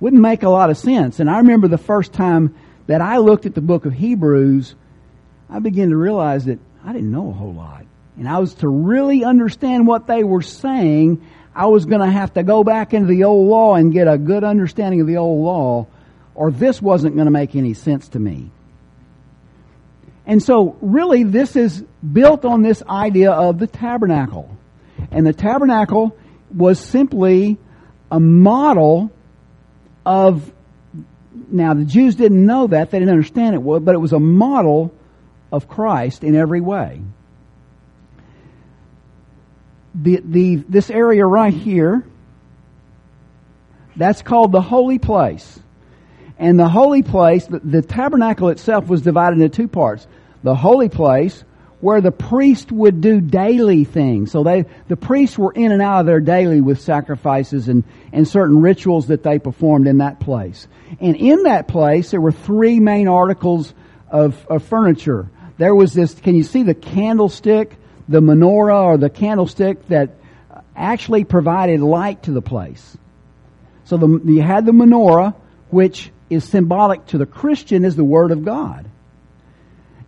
Wouldn't 0.00 0.20
make 0.20 0.42
a 0.42 0.48
lot 0.48 0.70
of 0.70 0.76
sense. 0.76 1.20
And 1.20 1.30
I 1.30 1.38
remember 1.38 1.68
the 1.68 1.78
first 1.78 2.12
time 2.12 2.56
that 2.88 3.00
I 3.00 3.18
looked 3.18 3.46
at 3.46 3.54
the 3.54 3.60
book 3.60 3.86
of 3.86 3.92
Hebrews, 3.92 4.74
I 5.48 5.60
began 5.60 5.90
to 5.90 5.96
realize 5.96 6.46
that 6.46 6.58
I 6.84 6.92
didn't 6.92 7.12
know 7.12 7.30
a 7.30 7.32
whole 7.32 7.54
lot 7.54 7.84
and 8.22 8.28
I 8.28 8.38
was 8.38 8.54
to 8.54 8.68
really 8.68 9.24
understand 9.24 9.84
what 9.84 10.06
they 10.06 10.22
were 10.22 10.42
saying, 10.42 11.26
I 11.56 11.66
was 11.66 11.86
going 11.86 12.02
to 12.02 12.08
have 12.08 12.32
to 12.34 12.44
go 12.44 12.62
back 12.62 12.94
into 12.94 13.08
the 13.08 13.24
old 13.24 13.48
law 13.48 13.74
and 13.74 13.92
get 13.92 14.06
a 14.06 14.16
good 14.16 14.44
understanding 14.44 15.00
of 15.00 15.08
the 15.08 15.16
old 15.16 15.44
law, 15.44 15.88
or 16.36 16.52
this 16.52 16.80
wasn't 16.80 17.16
going 17.16 17.24
to 17.24 17.32
make 17.32 17.56
any 17.56 17.74
sense 17.74 18.06
to 18.10 18.20
me. 18.20 18.52
And 20.24 20.40
so, 20.40 20.76
really, 20.80 21.24
this 21.24 21.56
is 21.56 21.82
built 22.12 22.44
on 22.44 22.62
this 22.62 22.80
idea 22.88 23.32
of 23.32 23.58
the 23.58 23.66
tabernacle. 23.66 24.56
And 25.10 25.26
the 25.26 25.32
tabernacle 25.32 26.16
was 26.54 26.78
simply 26.78 27.58
a 28.08 28.20
model 28.20 29.10
of, 30.06 30.48
now 31.50 31.74
the 31.74 31.84
Jews 31.84 32.14
didn't 32.14 32.46
know 32.46 32.68
that, 32.68 32.92
they 32.92 33.00
didn't 33.00 33.14
understand 33.14 33.56
it, 33.56 33.84
but 33.84 33.96
it 33.96 34.00
was 34.00 34.12
a 34.12 34.20
model 34.20 34.94
of 35.50 35.66
Christ 35.66 36.22
in 36.22 36.36
every 36.36 36.60
way 36.60 37.02
the, 39.94 40.20
the, 40.24 40.56
this 40.56 40.90
area 40.90 41.24
right 41.26 41.52
here, 41.52 42.04
that's 43.96 44.22
called 44.22 44.52
the 44.52 44.62
holy 44.62 44.98
place. 44.98 45.58
And 46.38 46.58
the 46.58 46.68
holy 46.68 47.02
place, 47.02 47.46
the, 47.46 47.60
the 47.60 47.82
tabernacle 47.82 48.48
itself 48.48 48.88
was 48.88 49.02
divided 49.02 49.40
into 49.40 49.54
two 49.54 49.68
parts. 49.68 50.06
The 50.42 50.54
holy 50.54 50.88
place, 50.88 51.44
where 51.80 52.00
the 52.00 52.12
priest 52.12 52.70
would 52.70 53.00
do 53.00 53.20
daily 53.20 53.84
things. 53.84 54.30
So 54.30 54.44
they, 54.44 54.64
the 54.88 54.96
priests 54.96 55.36
were 55.36 55.52
in 55.52 55.72
and 55.72 55.82
out 55.82 56.00
of 56.00 56.06
there 56.06 56.20
daily 56.20 56.60
with 56.60 56.80
sacrifices 56.80 57.68
and, 57.68 57.84
and 58.12 58.26
certain 58.26 58.60
rituals 58.60 59.08
that 59.08 59.24
they 59.24 59.38
performed 59.38 59.88
in 59.88 59.98
that 59.98 60.20
place. 60.20 60.68
And 61.00 61.16
in 61.16 61.42
that 61.42 61.68
place, 61.68 62.12
there 62.12 62.20
were 62.20 62.32
three 62.32 62.78
main 62.78 63.08
articles 63.08 63.74
of, 64.08 64.46
of 64.46 64.62
furniture. 64.64 65.28
There 65.58 65.74
was 65.74 65.92
this, 65.92 66.14
can 66.14 66.36
you 66.36 66.44
see 66.44 66.62
the 66.62 66.74
candlestick? 66.74 67.76
The 68.12 68.20
menorah 68.20 68.84
or 68.84 68.96
the 68.98 69.10
candlestick 69.10 69.88
that 69.88 70.10
actually 70.76 71.24
provided 71.24 71.80
light 71.80 72.22
to 72.24 72.32
the 72.32 72.42
place. 72.42 72.96
So 73.84 73.96
the, 73.96 74.20
you 74.24 74.42
had 74.42 74.64
the 74.64 74.72
menorah, 74.72 75.34
which 75.70 76.10
is 76.30 76.44
symbolic 76.44 77.06
to 77.06 77.18
the 77.18 77.26
Christian 77.26 77.84
as 77.84 77.96
the 77.96 78.04
Word 78.04 78.30
of 78.30 78.44
God. 78.44 78.88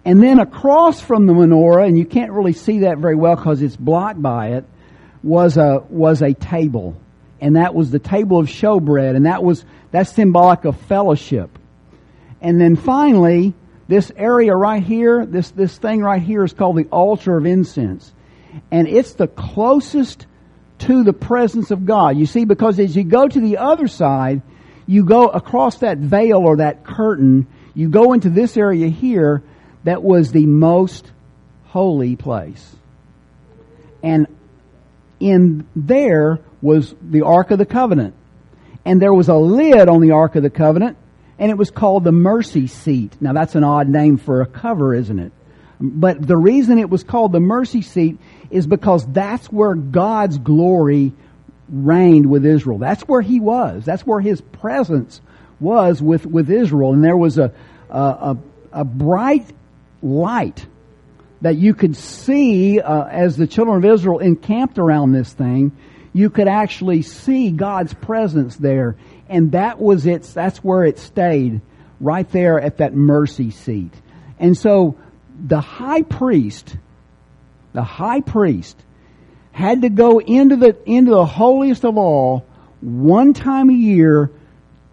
And 0.05 0.23
then 0.23 0.39
across 0.39 1.01
from 1.01 1.27
the 1.27 1.33
menorah, 1.33 1.87
and 1.87 1.99
you 1.99 2.05
can't 2.05 2.31
really 2.31 2.53
see 2.53 2.81
that 2.81 2.99
very 2.99 3.17
well 3.17 3.37
because 3.37 3.63
it's 3.63 3.77
blocked 3.77 4.21
by 4.21 4.53
it, 4.53 4.65
was 5.23 5.57
a, 5.57 5.83
was 5.89 6.23
a 6.23 6.35
table. 6.35 6.97
And 7.41 7.57
that 7.57 7.75
was 7.75 7.91
the 7.91 7.99
table 7.99 8.39
of 8.39 8.47
showbread, 8.47 9.17
and 9.17 9.27
that 9.27 9.43
was, 9.43 9.65
that's 9.91 10.13
symbolic 10.13 10.65
of 10.65 10.79
fellowship. 10.83 11.59
And 12.41 12.61
then 12.61 12.77
finally, 12.77 13.55
this 13.89 14.11
area 14.17 14.55
right 14.55 14.83
here, 14.83 15.27
this, 15.27 15.51
this 15.51 15.77
thing 15.77 16.01
right 16.01 16.23
here 16.23 16.45
is 16.45 16.53
called 16.53 16.77
the 16.77 16.87
altar 16.87 17.37
of 17.37 17.47
incense. 17.47 18.13
And 18.71 18.89
it's 18.89 19.15
the 19.15 19.27
closest 19.27 20.27
to 20.81 21.05
the 21.05 21.13
presence 21.13 21.71
of 21.71 21.87
God. 21.87 22.17
You 22.17 22.27
see, 22.27 22.45
because 22.45 22.79
as 22.79 22.97
you 22.97 23.05
go 23.05 23.29
to 23.29 23.41
the 23.41 23.59
other 23.59 23.89
side, 23.89 24.43
you 24.87 25.05
go 25.05 25.29
across 25.29 25.79
that 25.79 25.99
veil 25.99 26.39
or 26.39 26.57
that 26.57 26.85
curtain, 26.85 27.47
you 27.75 27.89
go 27.89 28.13
into 28.13 28.31
this 28.31 28.57
area 28.57 28.89
here 28.89 29.43
that 29.85 30.03
was 30.03 30.33
the 30.33 30.47
most 30.47 31.11
holy 31.65 32.17
place. 32.17 32.75
And 34.03 34.27
in 35.21 35.67
there 35.75 36.41
was 36.61 36.95
the 37.03 37.23
Ark 37.23 37.51
of 37.51 37.59
the 37.59 37.67
Covenant. 37.67 38.15
And 38.85 39.01
there 39.01 39.15
was 39.15 39.29
a 39.29 39.37
lid 39.37 39.89
on 39.89 40.01
the 40.01 40.13
Ark 40.13 40.37
of 40.37 40.43
the 40.43 40.51
Covenant, 40.51 40.99
and 41.39 41.51
it 41.51 41.59
was 41.59 41.71
called 41.71 42.05
the 42.05 42.13
mercy 42.13 42.67
seat. 42.67 43.17
Now 43.21 43.33
that's 43.33 43.55
an 43.55 43.65
odd 43.65 43.89
name 43.89 44.17
for 44.17 44.41
a 44.43 44.47
cover, 44.47 44.95
isn't 44.95 45.19
it? 45.19 45.33
But 45.81 46.25
the 46.27 46.37
reason 46.37 46.79
it 46.79 46.89
was 46.89 47.03
called 47.03 47.33
the 47.33 47.41
mercy 47.41 47.83
seat 47.83 48.19
is 48.51 48.67
because 48.67 49.07
that's 49.07 49.47
where 49.47 49.75
God's 49.75 50.39
glory 50.39 51.13
reigned 51.69 52.27
with 52.27 52.47
Israel. 52.47 52.79
That's 52.79 53.03
where 53.03 53.23
he 53.23 53.41
was. 53.41 53.85
That's 53.85 54.07
where 54.07 54.21
his 54.21 54.41
presence 54.41 55.21
was 55.61 56.01
with, 56.01 56.27
with 56.27 56.51
Israel. 56.51 56.93
And 56.93 57.03
there 57.03 57.17
was 57.17 57.39
a, 57.39 57.53
a, 57.91 58.37
a 58.73 58.85
bright 58.85 59.47
light 60.03 60.67
that 61.41 61.57
you 61.57 61.75
could 61.75 61.97
see 61.97 62.81
uh, 62.81 63.05
as 63.05 63.37
the 63.37 63.47
children 63.47 63.77
of 63.77 63.85
Israel 63.85 64.19
encamped 64.19 64.79
around 64.79 65.13
this 65.13 65.33
thing. 65.33 65.73
You 66.13 66.31
could 66.31 66.49
actually 66.49 67.03
see 67.03 67.51
God's 67.51 67.93
presence 67.93 68.57
there. 68.57 68.97
And 69.29 69.53
that 69.53 69.81
was 69.81 70.07
its, 70.07 70.33
that's 70.33 70.59
where 70.59 70.85
it 70.85 70.99
stayed, 70.99 71.61
right 72.01 72.29
there 72.31 72.61
at 72.61 72.79
that 72.79 72.95
mercy 72.95 73.51
seat. 73.51 73.93
And 74.39 74.57
so 74.57 74.99
the 75.47 75.61
high 75.61 76.03
priest, 76.03 76.77
the 77.73 77.83
high 77.83 78.21
priest, 78.21 78.77
had 79.53 79.83
to 79.83 79.89
go 79.89 80.21
into 80.21 80.57
the, 80.57 80.77
into 80.85 81.13
the 81.13 81.25
holiest 81.25 81.85
of 81.85 81.97
all 81.97 82.45
one 82.81 83.33
time 83.33 83.71
a 83.71 83.75
year 83.75 84.31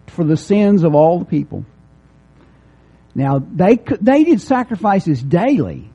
for 0.06 0.24
the 0.24 0.36
sins 0.36 0.82
of 0.82 0.94
all 0.94 1.18
the 1.18 1.24
people. 1.24 1.64
Now, 3.14 3.40
they, 3.40 3.76
they 3.76 4.24
did 4.24 4.40
sacrifices 4.40 5.22
daily, 5.22 5.90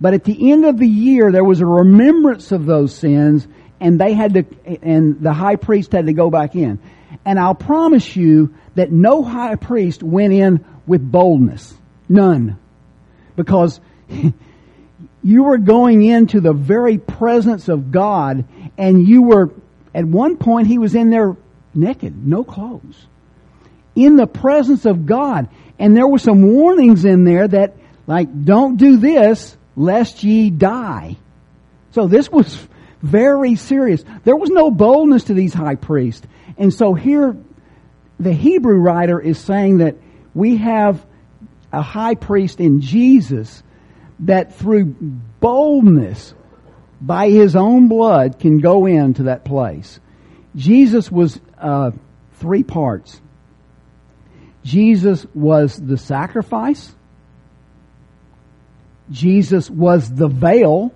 but 0.00 0.14
at 0.14 0.24
the 0.24 0.52
end 0.52 0.64
of 0.64 0.78
the 0.78 0.86
year, 0.86 1.32
there 1.32 1.44
was 1.44 1.60
a 1.60 1.66
remembrance 1.66 2.52
of 2.52 2.66
those 2.66 2.94
sins, 2.94 3.48
and 3.80 4.00
they 4.00 4.12
had 4.14 4.34
to, 4.34 4.44
and 4.82 5.20
the 5.20 5.32
high 5.32 5.56
priest 5.56 5.92
had 5.92 6.06
to 6.06 6.12
go 6.12 6.30
back 6.30 6.54
in. 6.54 6.78
And 7.24 7.38
I'll 7.38 7.54
promise 7.54 8.16
you 8.16 8.54
that 8.74 8.90
no 8.90 9.22
high 9.22 9.56
priest 9.56 10.02
went 10.02 10.32
in 10.32 10.64
with 10.86 11.10
boldness. 11.10 11.74
None. 12.08 12.58
Because 13.36 13.80
you 15.22 15.44
were 15.44 15.58
going 15.58 16.02
into 16.02 16.40
the 16.40 16.52
very 16.52 16.98
presence 16.98 17.68
of 17.68 17.90
God, 17.90 18.44
and 18.76 19.06
you 19.06 19.22
were, 19.22 19.50
at 19.94 20.04
one 20.04 20.36
point, 20.36 20.66
he 20.66 20.78
was 20.78 20.94
in 20.94 21.10
there 21.10 21.36
naked, 21.74 22.26
no 22.26 22.44
clothes. 22.44 23.06
In 23.94 24.16
the 24.16 24.26
presence 24.26 24.84
of 24.84 25.06
God. 25.06 25.48
And 25.78 25.96
there 25.96 26.06
were 26.06 26.18
some 26.18 26.42
warnings 26.42 27.04
in 27.04 27.24
there 27.24 27.48
that, 27.48 27.76
like, 28.06 28.44
don't 28.44 28.76
do 28.76 28.96
this 28.96 29.56
lest 29.76 30.22
ye 30.22 30.50
die. 30.50 31.16
So 31.92 32.06
this 32.06 32.30
was 32.30 32.66
very 33.02 33.56
serious. 33.56 34.04
There 34.24 34.36
was 34.36 34.50
no 34.50 34.70
boldness 34.70 35.24
to 35.24 35.34
these 35.34 35.52
high 35.52 35.74
priests. 35.74 36.26
And 36.62 36.72
so 36.72 36.94
here, 36.94 37.36
the 38.20 38.32
Hebrew 38.32 38.76
writer 38.76 39.20
is 39.20 39.36
saying 39.36 39.78
that 39.78 39.96
we 40.32 40.58
have 40.58 41.04
a 41.72 41.82
high 41.82 42.14
priest 42.14 42.60
in 42.60 42.80
Jesus 42.80 43.64
that 44.20 44.54
through 44.54 44.94
boldness 45.40 46.34
by 47.00 47.30
his 47.30 47.56
own 47.56 47.88
blood 47.88 48.38
can 48.38 48.58
go 48.58 48.86
into 48.86 49.24
that 49.24 49.44
place. 49.44 49.98
Jesus 50.54 51.10
was 51.10 51.40
uh, 51.58 51.90
three 52.34 52.62
parts. 52.62 53.20
Jesus 54.62 55.26
was 55.34 55.76
the 55.76 55.98
sacrifice. 55.98 56.94
Jesus 59.10 59.68
was 59.68 60.14
the 60.14 60.28
veil. 60.28 60.94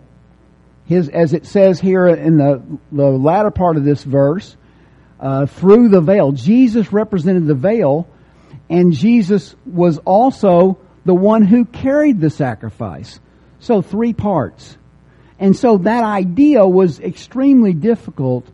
His, 0.84 1.08
as 1.08 1.32
it 1.32 1.44
says 1.44 1.80
here 1.80 2.06
in 2.06 2.36
the, 2.36 2.62
the 2.92 3.08
latter 3.08 3.50
part 3.50 3.76
of 3.76 3.82
this 3.82 4.04
verse, 4.04 4.56
uh, 5.20 5.46
through 5.46 5.88
the 5.88 6.00
veil. 6.00 6.32
Jesus 6.32 6.92
represented 6.92 7.46
the 7.46 7.54
veil, 7.54 8.08
and 8.68 8.92
Jesus 8.92 9.54
was 9.64 9.98
also 9.98 10.78
the 11.04 11.14
one 11.14 11.42
who 11.42 11.64
carried 11.64 12.20
the 12.20 12.30
sacrifice. 12.30 13.20
So 13.60 13.82
three 13.82 14.12
parts. 14.12 14.76
And 15.38 15.54
so 15.54 15.78
that 15.78 16.04
idea 16.04 16.66
was 16.66 17.00
extremely 17.00 17.72
difficult 17.72 18.46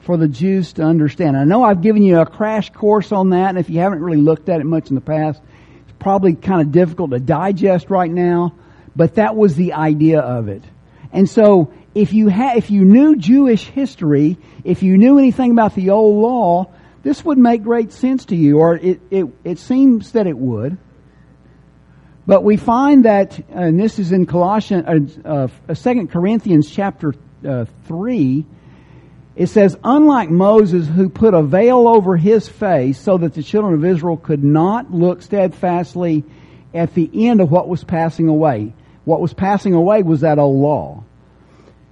for 0.00 0.16
the 0.16 0.28
Jews 0.28 0.72
to 0.74 0.82
understand. 0.82 1.36
I 1.36 1.44
know 1.44 1.62
I've 1.62 1.82
given 1.82 2.02
you 2.02 2.18
a 2.20 2.26
crash 2.26 2.70
course 2.70 3.12
on 3.12 3.30
that, 3.30 3.50
and 3.50 3.58
if 3.58 3.68
you 3.68 3.80
haven't 3.80 4.00
really 4.00 4.22
looked 4.22 4.48
at 4.48 4.60
it 4.60 4.64
much 4.64 4.88
in 4.88 4.94
the 4.94 5.00
past, 5.00 5.40
it's 5.82 5.98
probably 5.98 6.34
kind 6.34 6.62
of 6.62 6.72
difficult 6.72 7.10
to 7.10 7.18
digest 7.18 7.90
right 7.90 8.10
now, 8.10 8.54
but 8.96 9.16
that 9.16 9.36
was 9.36 9.54
the 9.54 9.74
idea 9.74 10.20
of 10.20 10.48
it. 10.48 10.62
And 11.12 11.28
so, 11.28 11.72
if 11.94 12.12
you 12.12 12.30
ha- 12.30 12.54
if 12.56 12.70
you 12.70 12.84
knew 12.84 13.16
Jewish 13.16 13.66
history, 13.66 14.36
if 14.64 14.82
you 14.82 14.98
knew 14.98 15.18
anything 15.18 15.50
about 15.50 15.74
the 15.74 15.90
old 15.90 16.20
law, 16.22 16.70
this 17.02 17.24
would 17.24 17.38
make 17.38 17.62
great 17.62 17.92
sense 17.92 18.26
to 18.26 18.36
you, 18.36 18.58
or 18.58 18.76
it, 18.76 19.00
it, 19.10 19.26
it 19.44 19.58
seems 19.58 20.12
that 20.12 20.26
it 20.26 20.36
would. 20.36 20.78
But 22.26 22.44
we 22.44 22.58
find 22.58 23.06
that, 23.06 23.42
and 23.48 23.80
this 23.80 23.98
is 23.98 24.12
in 24.12 24.26
Colossians, 24.26 25.18
uh, 25.24 25.48
uh, 25.66 25.74
2 25.74 26.08
Corinthians 26.08 26.70
chapter 26.70 27.14
uh, 27.46 27.64
3, 27.86 28.44
it 29.34 29.46
says, 29.46 29.78
unlike 29.82 30.28
Moses 30.28 30.86
who 30.86 31.08
put 31.08 31.32
a 31.32 31.42
veil 31.42 31.88
over 31.88 32.16
his 32.16 32.46
face 32.48 32.98
so 33.00 33.16
that 33.18 33.32
the 33.32 33.42
children 33.42 33.72
of 33.74 33.84
Israel 33.84 34.16
could 34.16 34.44
not 34.44 34.92
look 34.92 35.22
steadfastly 35.22 36.24
at 36.74 36.92
the 36.94 37.08
end 37.28 37.40
of 37.40 37.50
what 37.50 37.68
was 37.68 37.84
passing 37.84 38.28
away. 38.28 38.74
What 39.04 39.20
was 39.20 39.32
passing 39.32 39.72
away 39.72 40.02
was 40.02 40.20
that 40.20 40.38
old 40.38 40.60
law. 40.60 41.04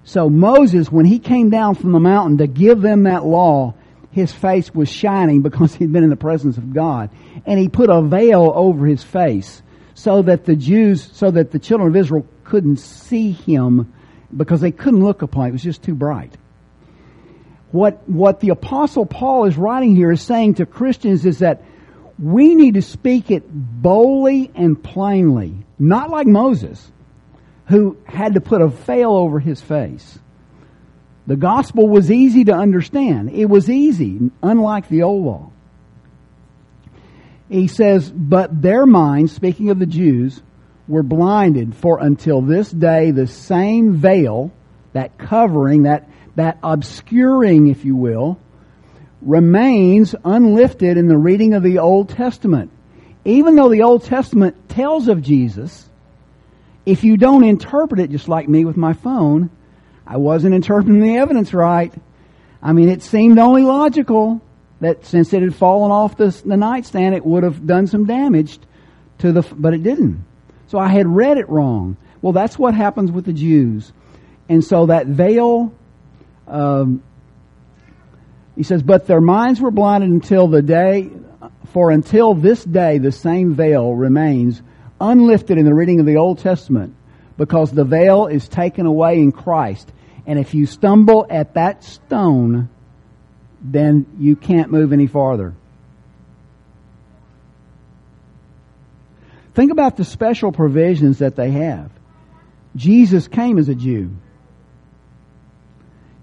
So 0.07 0.31
Moses, 0.31 0.91
when 0.91 1.05
he 1.05 1.19
came 1.19 1.51
down 1.51 1.75
from 1.75 1.93
the 1.93 2.01
mountain 2.01 2.39
to 2.39 2.47
give 2.47 2.81
them 2.81 3.03
that 3.03 3.27
law, 3.27 3.75
his 4.11 4.33
face 4.33 4.75
was 4.75 4.89
shining 4.89 5.43
because 5.49 5.75
he'd 5.75 5.93
been 5.93 6.05
in 6.05 6.11
the 6.11 6.17
presence 6.17 6.57
of 6.57 6.73
God. 6.73 7.11
And 7.45 7.61
he 7.61 7.69
put 7.69 7.91
a 7.91 8.01
veil 8.01 8.51
over 8.55 8.87
his 8.87 9.05
face 9.05 9.63
so 9.93 10.23
that 10.23 10.47
the 10.47 10.57
Jews, 10.57 11.11
so 11.13 11.31
that 11.31 11.51
the 11.51 11.59
children 11.59 11.91
of 11.91 11.97
Israel 11.97 12.27
couldn't 12.45 12.79
see 12.79 13.33
him 13.33 13.93
because 14.35 14.63
they 14.63 14.73
couldn't 14.73 15.05
look 15.05 15.21
upon 15.21 15.45
it. 15.45 15.49
It 15.51 15.53
was 15.53 15.63
just 15.63 15.83
too 15.83 15.95
bright 15.95 16.35
what, 17.77 18.09
what 18.09 18.41
the 18.41 18.51
apostle 18.51 19.07
Paul 19.07 19.45
is 19.45 19.57
writing 19.57 19.95
here 19.95 20.11
is 20.11 20.23
saying 20.23 20.55
to 20.55 20.67
Christians 20.67 21.27
is 21.27 21.41
that 21.41 21.63
we 22.19 22.55
need 22.55 22.75
to 22.75 22.83
speak 22.83 23.31
it 23.31 23.45
boldly 23.47 24.51
and 24.55 24.83
plainly, 24.83 25.67
not 25.79 26.11
like 26.11 26.27
Moses, 26.27 26.91
who 27.69 27.97
had 28.05 28.35
to 28.35 28.41
put 28.41 28.63
a 28.63 28.69
veil 28.69 29.13
over 29.13 29.41
his 29.41 29.61
face. 29.61 30.19
The 31.27 31.37
gospel 31.37 31.89
was 31.89 32.11
easy 32.11 32.45
to 32.45 32.53
understand. 32.53 33.31
It 33.31 33.47
was 33.47 33.69
easy, 33.69 34.31
unlike 34.43 34.89
the 34.89 35.03
old 35.03 35.25
law. 35.25 35.51
He 37.49 37.67
says, 37.69 38.11
but 38.11 38.63
their 38.63 38.87
minds, 38.87 39.33
speaking 39.33 39.71
of 39.71 39.79
the 39.79 39.87
Jews, 39.87 40.41
were 40.89 41.03
blinded, 41.03 41.75
for 41.75 41.99
until 42.01 42.41
this 42.41 42.71
day 42.71 43.11
the 43.11 43.27
same 43.27 43.95
veil, 43.97 44.53
that 44.93 45.19
covering, 45.19 45.83
that 45.83 46.09
that 46.37 46.59
obscuring, 46.63 47.67
if 47.67 47.85
you 47.85 47.97
will, 47.97 48.39
remains 49.23 50.15
unlifted 50.25 50.97
in 50.97 51.09
the 51.09 51.17
reading 51.17 51.55
of 51.55 51.63
the 51.63 51.79
Old 51.79 52.11
Testament. 52.11 52.71
Even 53.25 53.57
though 53.57 53.69
the 53.69 53.83
Old 53.83 54.05
Testament 54.05 54.69
tells 54.69 55.09
of 55.09 55.23
Jesus, 55.23 55.89
if 56.87 57.03
you 57.03 57.17
don't 57.17 57.45
interpret 57.45 58.01
it 58.01 58.11
just 58.11 58.29
like 58.29 58.49
me 58.49 58.65
with 58.65 58.77
my 58.77 58.93
phone, 58.93 59.51
I 60.07 60.17
wasn't 60.19 60.55
interpreting 60.55 61.01
the 61.01 61.17
evidence 61.17 61.53
right. 61.53 61.93
I 62.63 62.73
mean, 62.73 62.89
it 62.89 63.03
seemed 63.03 63.39
only 63.39 63.63
logical 63.63 64.41
that 64.81 65.05
since 65.05 65.33
it 65.33 65.43
had 65.43 65.55
fallen 65.55 65.91
off 65.91 66.17
the, 66.17 66.29
the 66.45 66.57
nightstand, 66.57 67.15
it 67.15 67.27
would 67.27 67.43
have 67.43 67.67
done 67.67 67.89
some 67.89 68.07
damage 68.07 68.59
to 69.19 69.33
the, 69.33 69.43
but 69.43 69.75
it 69.75 69.83
didn't. 69.83 70.25
So 70.69 70.79
I 70.79 70.89
had 70.89 71.07
read 71.07 71.39
it 71.39 71.49
wrong. 71.49 71.97
Well, 72.23 72.33
that's 72.33 72.59
what 72.59 72.75
happens 72.75 73.11
with 73.11 73.25
the 73.25 73.33
Jews 73.33 73.93
And 74.49 74.65
so 74.65 74.87
that 74.87 75.07
veil, 75.07 75.75
um, 76.47 77.03
he 78.55 78.63
says, 78.63 78.83
but 78.83 79.07
their 79.07 79.21
minds 79.21 79.61
were 79.61 79.71
blinded 79.71 80.11
until 80.11 80.47
the 80.47 80.63
day, 80.63 81.11
for 81.73 81.91
until 81.91 82.35
this 82.35 82.65
day 82.65 82.99
the 82.99 83.13
same 83.13 83.55
veil 83.55 83.93
remains 83.95 84.63
unlifted 85.01 85.59
in 85.59 85.65
the 85.65 85.75
reading 85.75 86.01
of 86.01 86.07
the 86.07 86.17
Old 86.17 86.39
Testament 86.39 86.95
because 87.37 87.71
the 87.71 87.85
veil 87.85 88.27
is 88.27 88.49
taken 88.49 88.87
away 88.87 89.19
in 89.19 89.33
Christ. 89.33 89.91
And 90.27 90.39
if 90.39 90.55
you 90.55 90.67
stumble 90.67 91.27
at 91.29 91.55
that 91.55 91.85
stone, 91.85 92.69
then 93.63 94.07
you 94.19 94.37
can't 94.37 94.71
move 94.71 94.93
any 94.93 95.07
farther. 95.07 95.55
Think 99.55 99.73
about 99.73 99.97
the 99.97 100.05
special 100.05 100.53
provisions 100.53 101.19
that 101.19 101.37
they 101.37 101.51
have. 101.51 101.91
Jesus 102.75 103.27
came 103.27 103.57
as 103.57 103.69
a 103.69 103.75
Jew. 103.75 104.15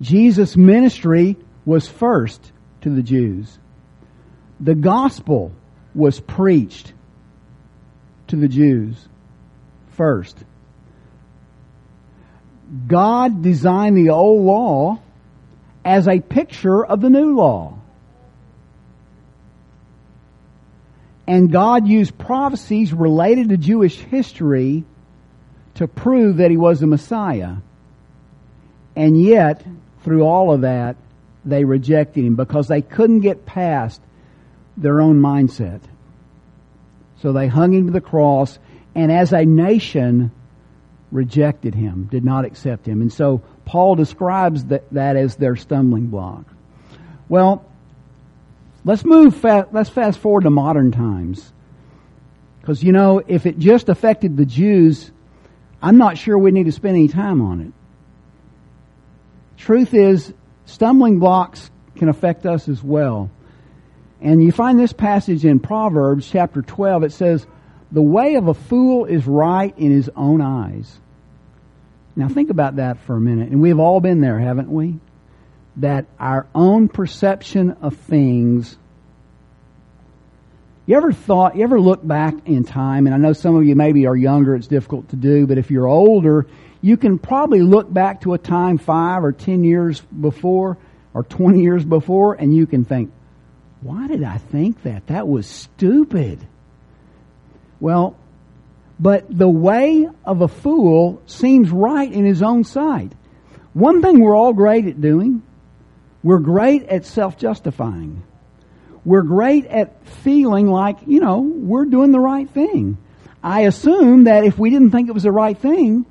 Jesus' 0.01 0.55
ministry 0.55 1.37
was 1.65 1.87
first 1.87 2.51
to 2.81 2.89
the 2.89 3.01
Jews. 3.01 3.57
The 4.59 4.75
gospel 4.75 5.51
was 5.95 6.19
preached 6.19 6.92
to 8.33 8.39
the 8.39 8.47
Jews 8.47 8.95
first. 9.91 10.35
God 12.87 13.43
designed 13.43 13.95
the 13.95 14.09
old 14.09 14.43
law 14.43 14.99
as 15.85 16.07
a 16.07 16.19
picture 16.19 16.83
of 16.83 16.99
the 16.99 17.11
new 17.11 17.35
law. 17.35 17.77
And 21.27 21.51
God 21.51 21.87
used 21.87 22.17
prophecies 22.17 22.91
related 22.91 23.49
to 23.49 23.57
Jewish 23.57 23.97
history 23.97 24.83
to 25.75 25.87
prove 25.87 26.37
that 26.37 26.49
he 26.49 26.57
was 26.57 26.79
the 26.79 26.87
Messiah. 26.87 27.57
And 28.95 29.21
yet, 29.21 29.63
through 30.03 30.23
all 30.23 30.51
of 30.51 30.61
that, 30.61 30.95
they 31.45 31.65
rejected 31.65 32.25
him 32.25 32.35
because 32.35 32.67
they 32.67 32.81
couldn't 32.81 33.19
get 33.19 33.45
past 33.45 34.01
their 34.75 35.01
own 35.01 35.21
mindset. 35.21 35.81
So 37.23 37.31
they 37.31 37.47
hung 37.47 37.73
him 37.73 37.87
to 37.87 37.93
the 37.93 38.01
cross, 38.01 38.59
and 38.93 39.09
as 39.09 39.31
a 39.31 39.45
nation, 39.45 40.29
rejected 41.09 41.73
him, 41.73 42.09
did 42.11 42.25
not 42.25 42.43
accept 42.43 42.85
him. 42.85 43.01
And 43.01 43.13
so 43.13 43.41
Paul 43.63 43.95
describes 43.95 44.65
that, 44.65 44.91
that 44.91 45.15
as 45.15 45.37
their 45.37 45.55
stumbling 45.55 46.07
block. 46.07 46.43
Well, 47.29 47.65
let's 48.83 49.05
move, 49.05 49.37
fa- 49.37 49.69
let's 49.71 49.89
fast 49.89 50.19
forward 50.19 50.43
to 50.43 50.49
modern 50.49 50.91
times. 50.91 51.53
Because, 52.59 52.83
you 52.83 52.91
know, 52.91 53.23
if 53.25 53.45
it 53.45 53.57
just 53.57 53.87
affected 53.87 54.35
the 54.35 54.45
Jews, 54.45 55.09
I'm 55.81 55.97
not 55.97 56.17
sure 56.17 56.37
we 56.37 56.51
need 56.51 56.65
to 56.65 56.73
spend 56.73 56.97
any 56.97 57.07
time 57.07 57.41
on 57.41 57.61
it. 57.61 57.71
Truth 59.55 59.93
is, 59.93 60.33
stumbling 60.65 61.19
blocks 61.19 61.71
can 61.95 62.09
affect 62.09 62.45
us 62.45 62.67
as 62.67 62.83
well. 62.83 63.29
And 64.23 64.41
you 64.41 64.53
find 64.53 64.79
this 64.79 64.93
passage 64.93 65.43
in 65.43 65.59
Proverbs 65.59 66.29
chapter 66.31 66.61
12. 66.61 67.03
It 67.03 67.11
says, 67.11 67.45
The 67.91 68.01
way 68.01 68.35
of 68.35 68.47
a 68.47 68.53
fool 68.53 69.03
is 69.03 69.27
right 69.27 69.77
in 69.77 69.91
his 69.91 70.09
own 70.15 70.39
eyes. 70.39 70.97
Now 72.15 72.29
think 72.29 72.49
about 72.49 72.77
that 72.77 72.99
for 72.99 73.17
a 73.17 73.19
minute. 73.19 73.49
And 73.49 73.61
we've 73.61 73.79
all 73.79 73.99
been 73.99 74.21
there, 74.21 74.39
haven't 74.39 74.71
we? 74.71 74.97
That 75.75 76.05
our 76.17 76.47
own 76.55 76.87
perception 76.87 77.71
of 77.81 77.97
things. 77.97 78.77
You 80.85 80.95
ever 80.95 81.11
thought, 81.11 81.57
you 81.57 81.63
ever 81.63 81.79
look 81.79 82.05
back 82.05 82.33
in 82.45 82.63
time, 82.63 83.07
and 83.07 83.13
I 83.13 83.17
know 83.17 83.33
some 83.33 83.55
of 83.57 83.65
you 83.65 83.75
maybe 83.75 84.07
are 84.07 84.15
younger, 84.15 84.55
it's 84.55 84.67
difficult 84.67 85.09
to 85.09 85.15
do, 85.17 85.47
but 85.47 85.57
if 85.57 85.69
you're 85.71 85.87
older, 85.87 86.45
you 86.81 86.95
can 86.97 87.17
probably 87.17 87.61
look 87.61 87.91
back 87.91 88.21
to 88.21 88.33
a 88.33 88.37
time 88.37 88.77
five 88.77 89.23
or 89.23 89.31
ten 89.31 89.63
years 89.63 90.01
before, 90.01 90.77
or 91.13 91.23
20 91.23 91.61
years 91.61 91.85
before, 91.85 92.33
and 92.33 92.53
you 92.53 92.67
can 92.67 92.83
think, 92.83 93.11
why 93.83 94.07
did 94.07 94.23
I 94.23 94.37
think 94.37 94.83
that? 94.83 95.07
That 95.07 95.27
was 95.27 95.45
stupid. 95.45 96.39
Well, 97.79 98.15
but 98.99 99.25
the 99.29 99.49
way 99.49 100.07
of 100.23 100.41
a 100.41 100.47
fool 100.47 101.21
seems 101.25 101.69
right 101.69 102.11
in 102.11 102.25
his 102.25 102.41
own 102.41 102.63
sight. 102.63 103.11
One 103.73 104.01
thing 104.01 104.19
we're 104.19 104.35
all 104.35 104.53
great 104.53 104.85
at 104.85 105.01
doing, 105.01 105.43
we're 106.21 106.39
great 106.39 106.83
at 106.83 107.05
self-justifying. 107.05 108.23
We're 109.03 109.23
great 109.23 109.65
at 109.65 110.05
feeling 110.07 110.67
like, 110.67 110.99
you 111.05 111.19
know, 111.19 111.39
we're 111.39 111.85
doing 111.85 112.11
the 112.11 112.19
right 112.19 112.49
thing. 112.49 112.97
I 113.43 113.61
assume 113.61 114.25
that 114.25 114.45
if 114.45 114.57
we 114.57 114.69
didn't 114.69 114.91
think 114.91 115.09
it 115.09 115.13
was 115.13 115.23
the 115.23 115.31
right 115.31 115.57
thing, 115.57 116.05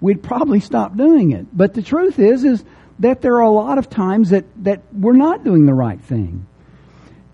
we'd 0.00 0.22
probably 0.22 0.60
stop 0.60 0.96
doing 0.96 1.32
it. 1.32 1.46
But 1.52 1.74
the 1.74 1.82
truth 1.82 2.20
is, 2.20 2.44
is 2.44 2.64
that 3.00 3.22
there 3.22 3.34
are 3.36 3.42
a 3.42 3.50
lot 3.50 3.78
of 3.78 3.90
times 3.90 4.30
that, 4.30 4.44
that 4.62 4.82
we're 4.94 5.16
not 5.16 5.42
doing 5.42 5.66
the 5.66 5.74
right 5.74 6.00
thing. 6.00 6.46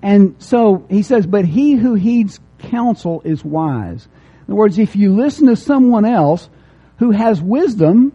And 0.02 0.34
so 0.38 0.84
he 0.90 1.02
says, 1.02 1.26
but 1.26 1.44
he 1.44 1.74
who 1.74 1.94
heeds 1.94 2.40
counsel 2.58 3.22
is 3.24 3.44
wise. 3.44 4.06
In 4.46 4.52
other 4.52 4.54
words, 4.56 4.78
if 4.78 4.96
you 4.96 5.14
listen 5.14 5.46
to 5.46 5.56
someone 5.56 6.04
else 6.04 6.48
who 6.96 7.12
has 7.12 7.40
wisdom 7.40 8.12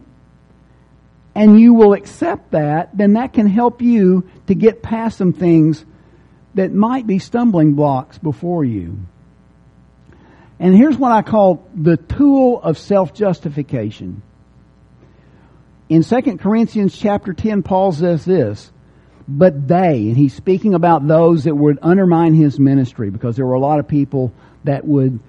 and 1.34 1.58
you 1.58 1.72
will 1.72 1.94
accept 1.94 2.50
that, 2.50 2.96
then 2.96 3.14
that 3.14 3.32
can 3.32 3.46
help 3.46 3.80
you 3.80 4.28
to 4.46 4.54
get 4.54 4.82
past 4.82 5.18
some 5.18 5.32
things 5.32 5.84
that 6.54 6.72
might 6.72 7.06
be 7.06 7.18
stumbling 7.18 7.74
blocks 7.74 8.18
before 8.18 8.64
you. 8.64 8.98
And 10.58 10.74
here's 10.74 10.96
what 10.96 11.12
I 11.12 11.22
call 11.22 11.66
the 11.74 11.96
tool 11.96 12.60
of 12.60 12.76
self-justification. 12.76 14.22
In 15.88 16.02
2 16.02 16.20
Corinthians 16.38 16.98
chapter 16.98 17.32
10, 17.32 17.62
Paul 17.62 17.92
says 17.92 18.24
this, 18.24 18.70
but 19.28 19.68
they, 19.68 20.08
and 20.08 20.16
he's 20.16 20.34
speaking 20.34 20.74
about 20.74 21.06
those 21.06 21.44
that 21.44 21.54
would 21.54 21.78
undermine 21.82 22.34
his 22.34 22.58
ministry 22.58 23.10
because 23.10 23.36
there 23.36 23.46
were 23.46 23.54
a 23.54 23.60
lot 23.60 23.78
of 23.78 23.86
people 23.86 24.32
that 24.64 24.86
would 24.86 25.20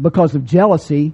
because 0.00 0.34
of 0.34 0.44
jealousy, 0.44 1.12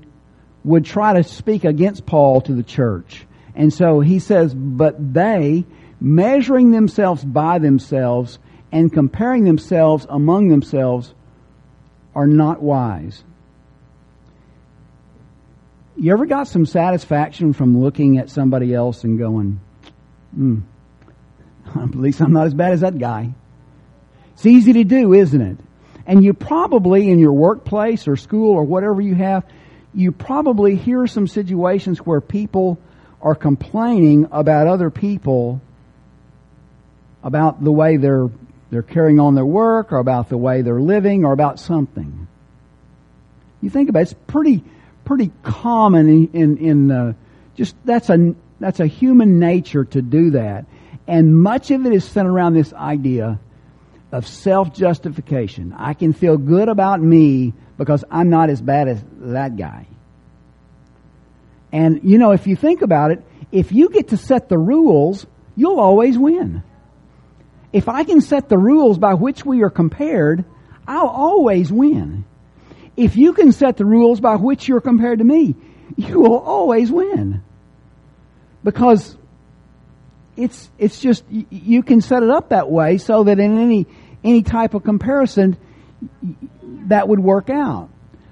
would 0.65 0.85
try 0.85 1.15
to 1.15 1.23
speak 1.23 1.65
against 1.65 2.07
Paul 2.07 2.41
to 2.43 2.53
the 2.53 2.63
church. 2.63 3.27
And 3.55 3.73
so 3.73 4.01
he 4.01 4.19
says, 4.19 4.55
but 4.55 5.15
they, 5.15 5.65
measuring 6.01 6.71
themselves 6.71 7.25
by 7.25 7.59
themselves 7.59 8.39
and 8.73 8.93
comparing 8.93 9.45
themselves 9.45 10.07
among 10.09 10.49
themselves, 10.49 11.15
are 12.15 12.27
not 12.27 12.63
wise. 12.63 13.23
You 15.97 16.13
ever 16.13 16.27
got 16.27 16.49
some 16.49 16.67
satisfaction 16.67 17.53
from 17.53 17.81
looking 17.81 18.19
at 18.19 18.31
somebody 18.31 18.75
else 18.75 19.05
and 19.05 19.19
going, 19.19 19.61
hmm, 20.35 20.61
at 21.77 21.95
least 21.95 22.21
I'm 22.21 22.33
not 22.33 22.47
as 22.47 22.55
bad 22.55 22.73
as 22.73 22.81
that 22.81 22.99
guy? 22.99 23.33
It's 24.35 24.47
easy 24.47 24.73
to 24.75 24.85
do, 24.85 25.13
isn't 25.13 25.41
it? 25.41 25.59
And 26.07 26.25
you 26.25 26.33
probably, 26.33 27.11
in 27.11 27.19
your 27.19 27.33
workplace 27.33 28.09
or 28.09 28.17
school 28.17 28.53
or 28.53 28.65
whatever 28.65 29.01
you 29.01 29.15
have, 29.15 29.45
you 29.95 30.13
probably 30.13 30.77
hear 30.77 31.07
some 31.07 31.27
situations 31.27 31.99
where 31.99 32.21
people 32.21 32.79
are 33.21 33.35
complaining 33.35 34.29
about 34.31 34.67
other 34.67 34.91
people 34.91 35.61
about 37.23 37.63
the 37.63 37.73
way 37.73 37.97
they're 37.97 38.29
they're 38.71 38.83
carrying 38.83 39.19
on 39.19 39.35
their 39.35 39.45
work 39.45 39.93
or 39.93 39.99
about 39.99 40.29
the 40.29 40.39
way 40.39 40.63
they're 40.63 40.81
living 40.81 41.25
or 41.25 41.33
about 41.33 41.59
something. 41.59 42.29
You 43.61 43.69
think 43.69 43.89
about 43.89 44.01
it, 44.01 44.03
it's 44.03 44.15
pretty 44.27 44.65
pretty 45.05 45.33
common 45.43 46.29
in 46.33 46.57
in, 46.59 46.91
uh, 46.91 47.13
just 47.57 47.75
that's 47.85 48.09
a 48.11 48.35
that's 48.59 48.81
a 48.81 48.87
human 48.87 49.39
nature 49.39 49.85
to 49.85 50.03
do 50.03 50.31
that, 50.31 50.67
and 51.11 51.37
much 51.43 51.73
of 51.73 51.85
it 51.87 51.93
is 51.93 52.05
centered 52.05 52.31
around 52.31 52.55
this 52.55 52.73
idea 52.73 53.41
of 54.13 54.29
self-justification. 54.29 55.75
I 55.77 55.93
can 55.95 56.13
feel 56.13 56.37
good 56.37 56.69
about 56.69 57.01
me 57.01 57.53
because 57.77 58.05
I'm 58.13 58.31
not 58.31 58.49
as 58.49 58.63
bad 58.63 58.87
as 58.87 59.03
that 59.23 59.57
guy. 59.57 59.89
And, 61.73 62.01
you 62.05 62.17
know, 62.17 62.31
if 62.31 62.47
you 62.47 62.55
think 62.55 62.83
about 62.83 63.11
it, 63.11 63.25
if 63.51 63.73
you 63.73 63.89
get 63.89 64.09
to 64.09 64.17
set 64.17 64.49
the 64.49 64.57
rules, 64.57 65.27
you'll 65.57 65.81
always 65.81 66.17
win. 66.17 66.63
If 67.73 67.89
I 67.89 68.05
can 68.05 68.21
set 68.21 68.49
the 68.49 68.59
rules 68.59 68.97
by 68.97 69.15
which 69.15 69.45
we 69.45 69.65
are 69.65 69.71
compared, 69.71 70.45
I'll 70.87 71.09
always 71.09 71.73
win. 71.73 72.25
If 72.97 73.17
you 73.17 73.33
can 73.33 73.51
set 73.51 73.77
the 73.77 73.85
rules 73.85 74.21
by 74.21 74.37
which 74.37 74.69
you're 74.69 74.81
compared 74.81 75.19
to 75.19 75.25
me, 75.25 75.57
you 75.97 76.21
will 76.21 76.39
always 76.39 76.89
win. 76.89 77.43
Because 78.63 79.17
it's 80.43 80.71
it's 80.79 81.01
just 81.01 81.25
you 81.29 81.83
can 81.83 82.01
set 82.01 82.23
it 82.23 82.31
up 82.31 82.49
that 82.51 82.71
way 82.71 82.99
so 82.99 83.25
that 83.25 83.39
in 83.39 83.59
any 83.59 83.87
any 84.25 84.43
type 84.43 84.75
of 84.75 84.85
comparison 84.85 85.57
that 86.89 87.09
would 87.09 87.21
work 87.21 87.51
out. 87.51 87.89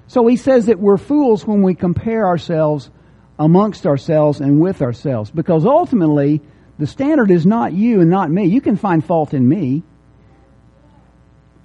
So 0.07 0.25
he 0.27 0.35
says 0.35 0.65
that 0.65 0.79
we're 0.79 0.97
fools 0.97 1.45
when 1.45 1.61
we 1.61 1.75
compare 1.75 2.25
ourselves 2.27 2.89
amongst 3.37 3.85
ourselves 3.85 4.41
and 4.41 4.59
with 4.59 4.81
ourselves 4.81 5.31
because 5.31 5.65
ultimately 5.65 6.41
the 6.79 6.87
standard 6.87 7.29
is 7.29 7.45
not 7.45 7.73
you 7.73 8.01
and 8.01 8.09
not 8.09 8.31
me. 8.31 8.45
You 8.45 8.61
can 8.61 8.75
find 8.75 9.05
fault 9.05 9.33
in 9.33 9.47
me. 9.47 9.83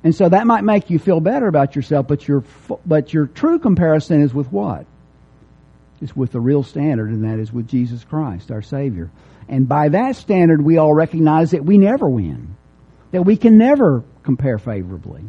And 0.02 0.14
so 0.14 0.28
that 0.28 0.46
might 0.46 0.64
make 0.64 0.90
you 0.90 0.98
feel 0.98 1.20
better 1.20 1.46
about 1.46 1.74
yourself, 1.74 2.06
but 2.06 2.28
your 2.28 2.44
but 2.84 3.14
your 3.14 3.26
true 3.26 3.58
comparison 3.58 4.22
is 4.22 4.34
with 4.34 4.52
what? 4.52 4.84
It's 6.02 6.14
with 6.14 6.32
the 6.32 6.40
real 6.40 6.62
standard, 6.62 7.08
and 7.08 7.24
that 7.24 7.38
is 7.38 7.50
with 7.50 7.66
Jesus 7.66 8.04
Christ, 8.04 8.50
our 8.50 8.60
Savior. 8.60 9.10
And 9.48 9.68
by 9.68 9.90
that 9.90 10.16
standard, 10.16 10.62
we 10.62 10.78
all 10.78 10.94
recognize 10.94 11.50
that 11.52 11.64
we 11.64 11.78
never 11.78 12.08
win, 12.08 12.56
that 13.12 13.22
we 13.22 13.36
can 13.36 13.58
never 13.58 14.04
compare 14.22 14.58
favorably. 14.58 15.24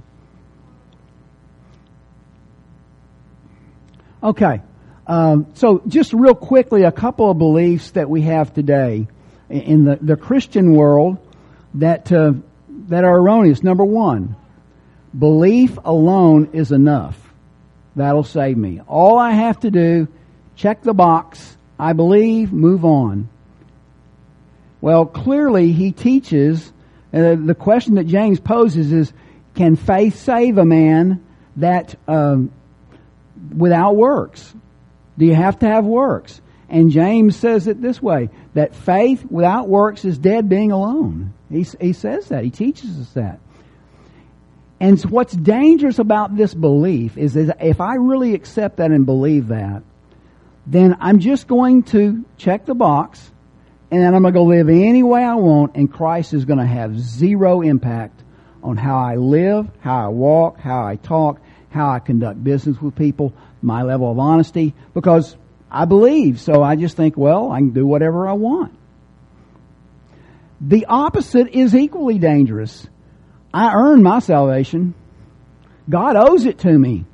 Okay, 4.24 4.62
um, 5.06 5.48
so 5.54 5.84
just 5.88 6.14
real 6.14 6.34
quickly, 6.34 6.84
a 6.84 6.92
couple 6.92 7.30
of 7.30 7.38
beliefs 7.38 7.92
that 7.92 8.10
we 8.10 8.22
have 8.22 8.54
today 8.54 9.08
in 9.50 9.84
the, 9.86 9.98
the 10.02 10.16
Christian 10.16 10.74
world 10.74 11.20
that 11.76 12.12
uh, 12.12 12.34
that 12.88 13.04
are 13.04 13.18
erroneous. 13.18 13.62
Number 13.64 13.84
one, 13.84 14.36
belief 15.18 15.78
alone 15.84 16.50
is 16.54 16.72
enough. 16.72 17.20
That'll 17.96 18.24
save 18.24 18.58
me. 18.58 18.82
All 18.88 19.20
I 19.20 19.32
have 19.32 19.60
to 19.62 19.72
do, 19.72 20.08
check 20.56 20.82
the 20.82 20.94
box. 20.94 21.58
I 21.78 21.94
believe, 21.94 22.52
move 22.52 22.86
on. 22.86 23.30
Well, 24.86 25.08
clearly 25.08 25.72
he 25.72 25.92
teaches, 25.92 26.72
uh, 27.12 27.34
the 27.44 27.56
question 27.56 27.96
that 27.96 28.06
James 28.06 28.40
poses 28.40 28.92
is, 28.92 29.12
can 29.56 29.78
faith 29.78 30.16
save 30.20 30.60
a 30.60 30.64
man 30.64 31.26
that 31.56 31.96
um, 32.08 32.52
without 33.58 33.96
works? 33.96 34.54
Do 35.18 35.26
you 35.26 35.34
have 35.34 35.58
to 35.62 35.66
have 35.66 35.86
works? 35.86 36.40
And 36.70 36.92
James 36.92 37.36
says 37.36 37.66
it 37.66 37.82
this 37.82 38.00
way, 38.00 38.30
that 38.54 38.76
faith 38.76 39.26
without 39.28 39.68
works 39.68 40.06
is 40.06 40.20
dead 40.20 40.50
being 40.50 40.72
alone. 40.72 41.34
He, 41.50 41.66
he 41.82 41.94
says 41.94 42.28
that. 42.28 42.44
He 42.44 42.52
teaches 42.52 43.00
us 43.00 43.10
that. 43.14 43.40
And 44.80 45.00
so 45.00 45.10
what's 45.10 45.34
dangerous 45.34 45.98
about 45.98 46.38
this 46.38 46.54
belief 46.54 47.18
is 47.18 47.34
that 47.34 47.58
if 47.60 47.82
I 47.82 47.96
really 47.96 48.36
accept 48.36 48.78
that 48.78 48.92
and 48.92 49.04
believe 49.04 49.48
that, 49.48 49.82
then 50.68 50.96
I'm 51.00 51.18
just 51.18 51.48
going 51.48 51.82
to 51.86 52.24
check 52.38 52.68
the 52.68 52.76
box 52.76 53.32
and 54.04 54.16
I'm 54.16 54.22
going 54.22 54.34
to 54.34 54.40
go 54.40 54.46
live 54.46 54.70
any 54.70 55.04
way 55.04 55.24
I 55.24 55.36
want 55.36 55.76
and 55.76 55.92
Christ 55.92 56.34
is 56.34 56.46
going 56.46 56.60
to 56.60 56.66
have 56.66 57.00
zero 57.00 57.62
impact 57.62 58.24
on 58.64 58.78
how 58.78 58.98
I 58.98 59.16
live, 59.16 59.70
how 59.80 60.06
I 60.06 60.08
walk, 60.08 60.60
how 60.60 60.86
I 60.86 60.96
talk, 60.96 61.40
how 61.70 61.90
I 61.90 62.00
conduct 62.00 62.44
business 62.44 62.82
with 62.82 62.96
people, 62.96 63.34
my 63.62 63.84
level 63.84 64.12
of 64.12 64.18
honesty, 64.18 64.74
because 64.94 65.36
I 65.70 65.86
believe. 65.86 66.40
So 66.40 66.64
I 66.64 66.76
just 66.76 66.98
think, 66.98 67.18
well, 67.18 67.52
I 67.52 67.60
can 67.60 67.72
do 67.72 67.86
whatever 67.86 68.28
I 68.28 68.34
want. 68.34 68.78
The 70.62 70.86
opposite 70.86 71.50
is 71.50 71.76
equally 71.76 72.18
dangerous. 72.18 72.88
I 73.54 73.74
earn 73.74 74.02
my 74.02 74.20
salvation. 74.20 74.96
God 75.90 76.16
owes 76.16 76.46
it 76.46 76.60
to 76.60 76.72
me. 76.72 77.06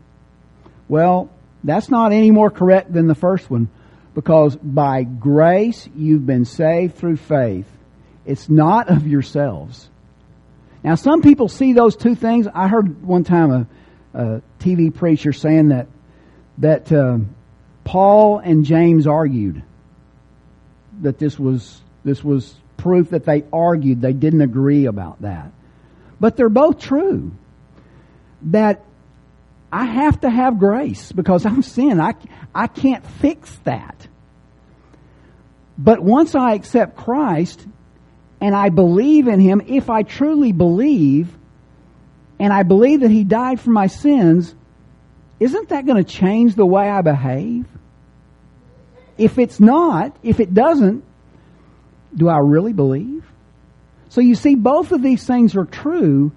Well, 0.88 1.30
that's 1.64 1.90
not 1.90 2.12
any 2.12 2.32
more 2.32 2.50
correct 2.50 2.94
than 2.94 3.08
the 3.08 3.16
first 3.16 3.50
one 3.50 3.70
because 4.14 4.56
by 4.56 5.04
grace 5.04 5.88
you've 5.96 6.26
been 6.26 6.46
saved 6.46 6.96
through 6.96 7.18
faith. 7.18 7.68
It's 8.26 8.50
not 8.50 8.90
of 8.90 9.08
yourselves. 9.08 9.90
Now, 10.84 10.96
some 10.96 11.22
people 11.22 11.48
see 11.48 11.74
those 11.74 11.96
two 11.96 12.16
things. 12.16 12.48
I 12.54 12.68
heard 12.68 13.04
one 13.04 13.24
time 13.24 13.52
a, 13.52 13.68
a 14.14 14.42
TV 14.60 14.94
preacher 14.94 15.34
saying 15.34 15.70
that 15.70 15.88
that 16.58 16.92
uh, 16.92 17.18
Paul 17.84 18.40
and 18.40 18.66
James 18.66 19.08
argued 19.08 19.64
that 21.02 21.18
this 21.18 21.40
was 21.40 21.82
this 22.04 22.24
was 22.24 22.54
proof 22.78 23.12
that 23.12 23.26
they 23.26 23.44
argued 23.54 24.02
they 24.02 24.14
didn't 24.14 24.42
agree 24.42 24.86
about 24.86 25.22
that. 25.22 25.52
But 26.20 26.36
they're 26.36 26.50
both 26.50 26.80
true. 26.80 27.32
That 28.44 28.84
I 29.72 29.86
have 29.86 30.22
to 30.22 30.30
have 30.30 30.60
grace 30.60 31.12
because 31.12 31.46
I'm 31.46 31.62
sin. 31.62 32.00
I, 32.02 32.16
I 32.54 32.68
can't 32.68 33.06
fix 33.06 33.56
that. 33.64 34.08
But 35.78 36.02
once 36.02 36.36
I 36.36 36.54
accept 36.54 36.98
Christ 36.98 37.66
and 38.42 38.56
I 38.56 38.70
believe 38.70 39.28
in 39.28 39.40
Him, 39.40 39.62
if 39.68 39.90
I 39.90 40.04
truly 40.04 40.52
believe, 40.52 41.36
and 42.40 42.52
I 42.52 42.64
believe 42.64 43.02
that 43.02 43.12
He 43.12 43.24
died 43.24 43.60
for 43.60 43.72
my 43.72 43.88
sins, 43.88 44.54
isn't 45.40 45.70
that 45.70 45.86
going 45.86 46.04
to 46.04 46.10
change 46.10 46.56
the 46.56 46.66
way 46.66 46.90
I 46.90 47.02
behave? 47.02 47.66
If 49.18 49.40
it's 49.40 49.60
not, 49.60 50.16
if 50.22 50.40
it 50.40 50.54
doesn't, 50.54 51.04
do 52.16 52.28
I 52.28 52.40
really 52.40 52.74
believe? 52.74 53.26
So 54.10 54.20
you 54.20 54.36
see, 54.36 54.56
both 54.56 54.92
of 54.92 55.02
these 55.02 55.26
things 55.26 55.56
are 55.56 55.66
true, 55.66 56.32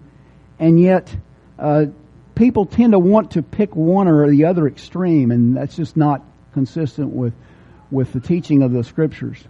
and 0.59 0.81
yet 0.81 1.15
uh, 1.59 1.87
people 2.35 2.67
tend 2.67 2.93
to 2.93 2.99
want 2.99 3.33
to 3.33 3.43
pick 3.43 3.75
one 3.75 4.09
or 4.09 4.29
the 4.29 4.47
other 4.47 4.67
extreme, 4.67 5.31
and 5.31 5.57
that's 5.57 5.77
just 5.77 5.97
not 5.97 6.23
consistent 6.53 7.11
with 7.11 7.35
with 7.91 8.13
the 8.13 8.21
teaching 8.21 8.63
of 8.63 8.73
the 8.73 8.83
scriptures. 8.83 9.43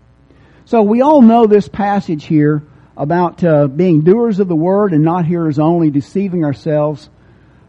So 0.66 0.82
we 0.82 1.00
all 1.00 1.22
know 1.22 1.46
this 1.46 1.68
passage 1.68 2.24
here 2.24 2.62
about 2.96 3.42
uh, 3.42 3.66
being 3.68 4.02
doers 4.02 4.38
of 4.38 4.48
the 4.48 4.56
word 4.56 4.92
and 4.92 5.02
not 5.02 5.24
hearers 5.24 5.58
only, 5.58 5.90
deceiving 5.90 6.44
ourselves. 6.44 7.08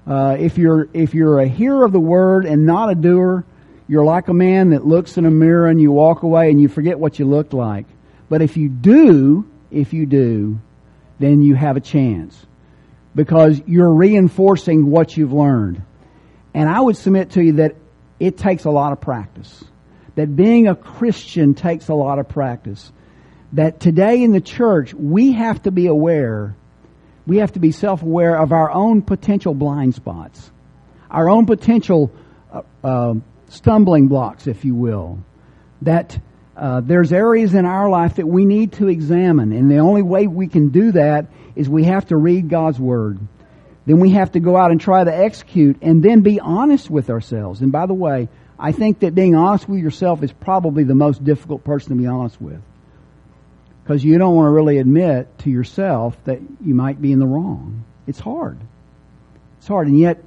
Uh, 0.05 0.37
if 0.39 0.57
you're 0.57 0.87
if 0.93 1.13
you're 1.13 1.39
a 1.39 1.47
hearer 1.47 1.85
of 1.85 1.91
the 1.91 1.99
word 1.99 2.45
and 2.45 2.65
not 2.65 2.91
a 2.91 2.95
doer, 2.95 3.45
you're 3.87 4.05
like 4.05 4.27
a 4.27 4.33
man 4.33 4.71
that 4.71 4.85
looks 4.85 5.17
in 5.17 5.25
a 5.25 5.31
mirror 5.31 5.67
and 5.67 5.81
you 5.81 5.91
walk 5.91 6.23
away 6.23 6.49
and 6.49 6.61
you 6.61 6.67
forget 6.67 6.99
what 6.99 7.19
you 7.19 7.25
looked 7.25 7.53
like. 7.53 7.85
But 8.29 8.41
if 8.41 8.57
you 8.57 8.69
do, 8.69 9.49
if 9.71 9.93
you 9.93 10.05
do, 10.05 10.59
then 11.19 11.41
you 11.41 11.55
have 11.55 11.77
a 11.77 11.81
chance 11.81 12.45
because 13.15 13.61
you're 13.65 13.93
reinforcing 13.93 14.91
what 14.91 15.15
you've 15.15 15.33
learned. 15.33 15.81
And 16.53 16.69
I 16.69 16.79
would 16.79 16.97
submit 16.97 17.31
to 17.31 17.43
you 17.43 17.53
that 17.53 17.75
it 18.19 18.37
takes 18.37 18.65
a 18.65 18.69
lot 18.69 18.91
of 18.91 19.01
practice. 19.01 19.63
That 20.15 20.35
being 20.35 20.67
a 20.67 20.75
Christian 20.75 21.53
takes 21.53 21.87
a 21.87 21.93
lot 21.93 22.19
of 22.19 22.29
practice. 22.29 22.91
That 23.53 23.79
today 23.79 24.23
in 24.23 24.31
the 24.31 24.41
church, 24.41 24.93
we 24.93 25.33
have 25.33 25.61
to 25.63 25.71
be 25.71 25.87
aware, 25.87 26.55
we 27.25 27.37
have 27.37 27.53
to 27.53 27.59
be 27.59 27.71
self-aware 27.71 28.37
of 28.37 28.51
our 28.51 28.71
own 28.71 29.01
potential 29.01 29.53
blind 29.53 29.95
spots. 29.95 30.51
Our 31.09 31.29
own 31.29 31.45
potential 31.45 32.11
uh, 32.51 32.61
uh, 32.83 33.13
stumbling 33.49 34.07
blocks, 34.07 34.47
if 34.47 34.65
you 34.65 34.75
will. 34.75 35.19
That 35.81 36.19
uh, 36.55 36.81
there's 36.81 37.11
areas 37.11 37.53
in 37.53 37.65
our 37.65 37.89
life 37.89 38.15
that 38.15 38.27
we 38.27 38.45
need 38.45 38.73
to 38.73 38.87
examine, 38.87 39.51
and 39.51 39.69
the 39.69 39.79
only 39.79 40.01
way 40.01 40.27
we 40.27 40.47
can 40.47 40.69
do 40.69 40.91
that 40.93 41.27
is 41.55 41.67
we 41.67 41.83
have 41.85 42.07
to 42.07 42.17
read 42.17 42.49
God's 42.49 42.79
Word. 42.79 43.19
Then 43.85 43.99
we 43.99 44.11
have 44.11 44.31
to 44.31 44.39
go 44.39 44.57
out 44.57 44.71
and 44.71 44.79
try 44.79 45.03
to 45.03 45.15
execute, 45.15 45.77
and 45.81 46.01
then 46.01 46.21
be 46.21 46.39
honest 46.39 46.89
with 46.89 47.09
ourselves. 47.09 47.61
And 47.61 47.71
by 47.71 47.85
the 47.85 47.93
way, 47.93 48.29
I 48.57 48.71
think 48.71 48.99
that 48.99 49.13
being 49.13 49.35
honest 49.35 49.67
with 49.67 49.79
yourself 49.79 50.23
is 50.23 50.31
probably 50.31 50.83
the 50.83 50.95
most 50.95 51.23
difficult 51.23 51.63
person 51.63 51.89
to 51.89 51.95
be 51.95 52.07
honest 52.07 52.39
with. 52.41 52.61
Because 53.83 54.03
you 54.03 54.17
don't 54.17 54.35
want 54.35 54.47
to 54.47 54.51
really 54.51 54.79
admit 54.79 55.37
to 55.39 55.49
yourself 55.49 56.17
that 56.23 56.39
you 56.63 56.73
might 56.73 56.99
be 57.01 57.11
in 57.11 57.19
the 57.19 57.27
wrong. 57.27 57.83
It's 58.07 58.19
hard. 58.19 58.57
It's 59.57 59.67
hard. 59.67 59.87
And 59.87 59.99
yet, 59.99 60.23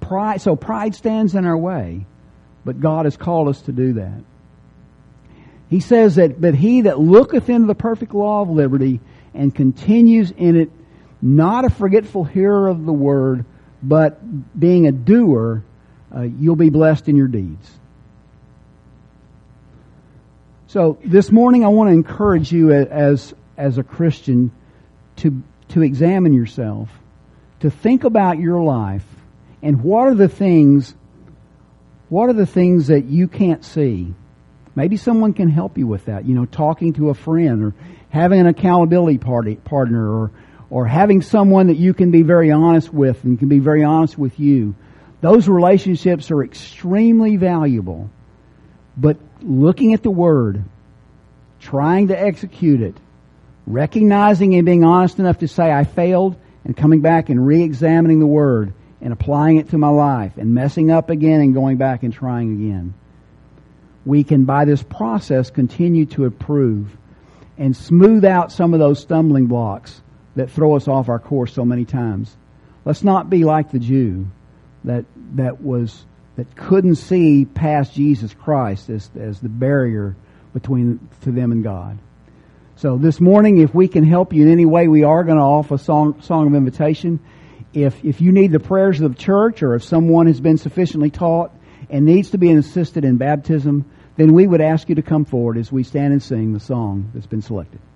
pride, 0.00 0.40
so 0.40 0.56
pride 0.56 0.94
stands 0.94 1.34
in 1.34 1.44
our 1.44 1.56
way. 1.56 2.06
But 2.64 2.80
God 2.80 3.04
has 3.04 3.16
called 3.16 3.48
us 3.48 3.60
to 3.62 3.72
do 3.72 3.92
that. 3.94 4.24
He 5.68 5.80
says 5.80 6.16
that, 6.16 6.40
but 6.40 6.54
he 6.54 6.82
that 6.82 6.98
looketh 6.98 7.48
into 7.48 7.66
the 7.66 7.74
perfect 7.74 8.14
law 8.14 8.42
of 8.42 8.50
liberty 8.50 9.00
and 9.34 9.54
continues 9.54 10.30
in 10.30 10.56
it, 10.56 10.70
not 11.20 11.64
a 11.64 11.70
forgetful 11.70 12.24
hearer 12.24 12.68
of 12.68 12.86
the 12.86 12.92
word, 12.92 13.44
but 13.82 14.20
being 14.58 14.86
a 14.86 14.92
doer, 14.92 15.64
uh, 16.14 16.22
you'll 16.22 16.56
be 16.56 16.70
blessed 16.70 17.08
in 17.08 17.16
your 17.16 17.28
deeds. 17.28 17.70
So 20.68 20.98
this 21.04 21.30
morning 21.30 21.64
I 21.64 21.68
want 21.68 21.88
to 21.88 21.92
encourage 21.94 22.52
you 22.52 22.72
as, 22.72 23.34
as 23.56 23.78
a 23.78 23.82
Christian 23.82 24.52
to, 25.16 25.42
to 25.68 25.82
examine 25.82 26.32
yourself, 26.32 26.90
to 27.60 27.70
think 27.70 28.04
about 28.04 28.38
your 28.38 28.62
life 28.62 29.06
and 29.62 29.82
what 29.82 30.06
are 30.06 30.14
the 30.14 30.28
things, 30.28 30.94
what 32.08 32.28
are 32.28 32.34
the 32.34 32.46
things 32.46 32.88
that 32.88 33.06
you 33.06 33.26
can't 33.26 33.64
see? 33.64 34.14
Maybe 34.76 34.98
someone 34.98 35.32
can 35.32 35.48
help 35.48 35.78
you 35.78 35.86
with 35.86 36.04
that. 36.04 36.26
You 36.26 36.34
know, 36.34 36.44
talking 36.44 36.92
to 36.92 37.08
a 37.08 37.14
friend 37.14 37.64
or 37.64 37.74
having 38.10 38.40
an 38.40 38.46
accountability 38.46 39.16
party, 39.16 39.56
partner 39.56 40.06
or, 40.06 40.30
or 40.68 40.86
having 40.86 41.22
someone 41.22 41.68
that 41.68 41.78
you 41.78 41.94
can 41.94 42.10
be 42.10 42.22
very 42.22 42.52
honest 42.52 42.92
with 42.92 43.24
and 43.24 43.38
can 43.38 43.48
be 43.48 43.58
very 43.58 43.82
honest 43.82 44.18
with 44.18 44.38
you. 44.38 44.74
Those 45.22 45.48
relationships 45.48 46.30
are 46.30 46.44
extremely 46.44 47.36
valuable. 47.36 48.10
But 48.98 49.16
looking 49.40 49.94
at 49.94 50.02
the 50.02 50.10
Word, 50.10 50.62
trying 51.58 52.08
to 52.08 52.20
execute 52.20 52.82
it, 52.82 52.96
recognizing 53.66 54.54
and 54.54 54.66
being 54.66 54.84
honest 54.84 55.18
enough 55.18 55.38
to 55.38 55.48
say 55.48 55.72
I 55.72 55.84
failed 55.84 56.36
and 56.64 56.76
coming 56.76 57.00
back 57.00 57.30
and 57.30 57.46
re-examining 57.46 58.20
the 58.20 58.26
Word 58.26 58.74
and 59.00 59.14
applying 59.14 59.56
it 59.56 59.70
to 59.70 59.78
my 59.78 59.88
life 59.88 60.36
and 60.36 60.54
messing 60.54 60.90
up 60.90 61.08
again 61.08 61.40
and 61.40 61.54
going 61.54 61.78
back 61.78 62.02
and 62.02 62.12
trying 62.12 62.52
again 62.52 62.94
we 64.06 64.24
can, 64.24 64.44
by 64.44 64.64
this 64.64 64.82
process, 64.82 65.50
continue 65.50 66.06
to 66.06 66.24
improve 66.24 66.96
and 67.58 67.76
smooth 67.76 68.24
out 68.24 68.52
some 68.52 68.72
of 68.72 68.80
those 68.80 69.00
stumbling 69.00 69.46
blocks 69.46 70.00
that 70.36 70.50
throw 70.50 70.76
us 70.76 70.88
off 70.88 71.08
our 71.08 71.18
course 71.18 71.52
so 71.52 71.64
many 71.64 71.84
times. 71.84 72.34
Let's 72.84 73.02
not 73.02 73.28
be 73.28 73.44
like 73.44 73.72
the 73.72 73.78
Jew 73.78 74.28
that, 74.84 75.04
that 75.34 75.60
was 75.60 76.06
that 76.36 76.54
couldn't 76.54 76.96
see 76.96 77.46
past 77.46 77.94
Jesus 77.94 78.32
Christ 78.34 78.90
as, 78.90 79.10
as 79.18 79.40
the 79.40 79.48
barrier 79.48 80.14
between 80.52 81.08
to 81.22 81.32
them 81.32 81.50
and 81.50 81.64
God. 81.64 81.98
So 82.76 82.98
this 82.98 83.20
morning, 83.20 83.58
if 83.58 83.74
we 83.74 83.88
can 83.88 84.04
help 84.04 84.34
you 84.34 84.42
in 84.42 84.52
any 84.52 84.66
way, 84.66 84.86
we 84.86 85.02
are 85.02 85.24
going 85.24 85.38
to 85.38 85.42
offer 85.42 85.76
a 85.76 85.78
song, 85.78 86.20
song 86.20 86.46
of 86.46 86.54
invitation. 86.54 87.20
If, 87.72 88.04
if 88.04 88.20
you 88.20 88.32
need 88.32 88.52
the 88.52 88.60
prayers 88.60 89.00
of 89.00 89.16
the 89.16 89.22
church 89.22 89.62
or 89.62 89.74
if 89.74 89.82
someone 89.82 90.26
has 90.26 90.40
been 90.40 90.58
sufficiently 90.58 91.10
taught 91.10 91.52
and 91.88 92.04
needs 92.04 92.30
to 92.30 92.38
be 92.38 92.52
assisted 92.52 93.04
in 93.04 93.16
baptism, 93.16 93.86
then 94.16 94.32
we 94.32 94.46
would 94.46 94.60
ask 94.60 94.88
you 94.88 94.94
to 94.96 95.02
come 95.02 95.24
forward 95.24 95.58
as 95.58 95.70
we 95.70 95.82
stand 95.82 96.12
and 96.12 96.22
sing 96.22 96.52
the 96.52 96.60
song 96.60 97.10
that's 97.14 97.26
been 97.26 97.42
selected. 97.42 97.80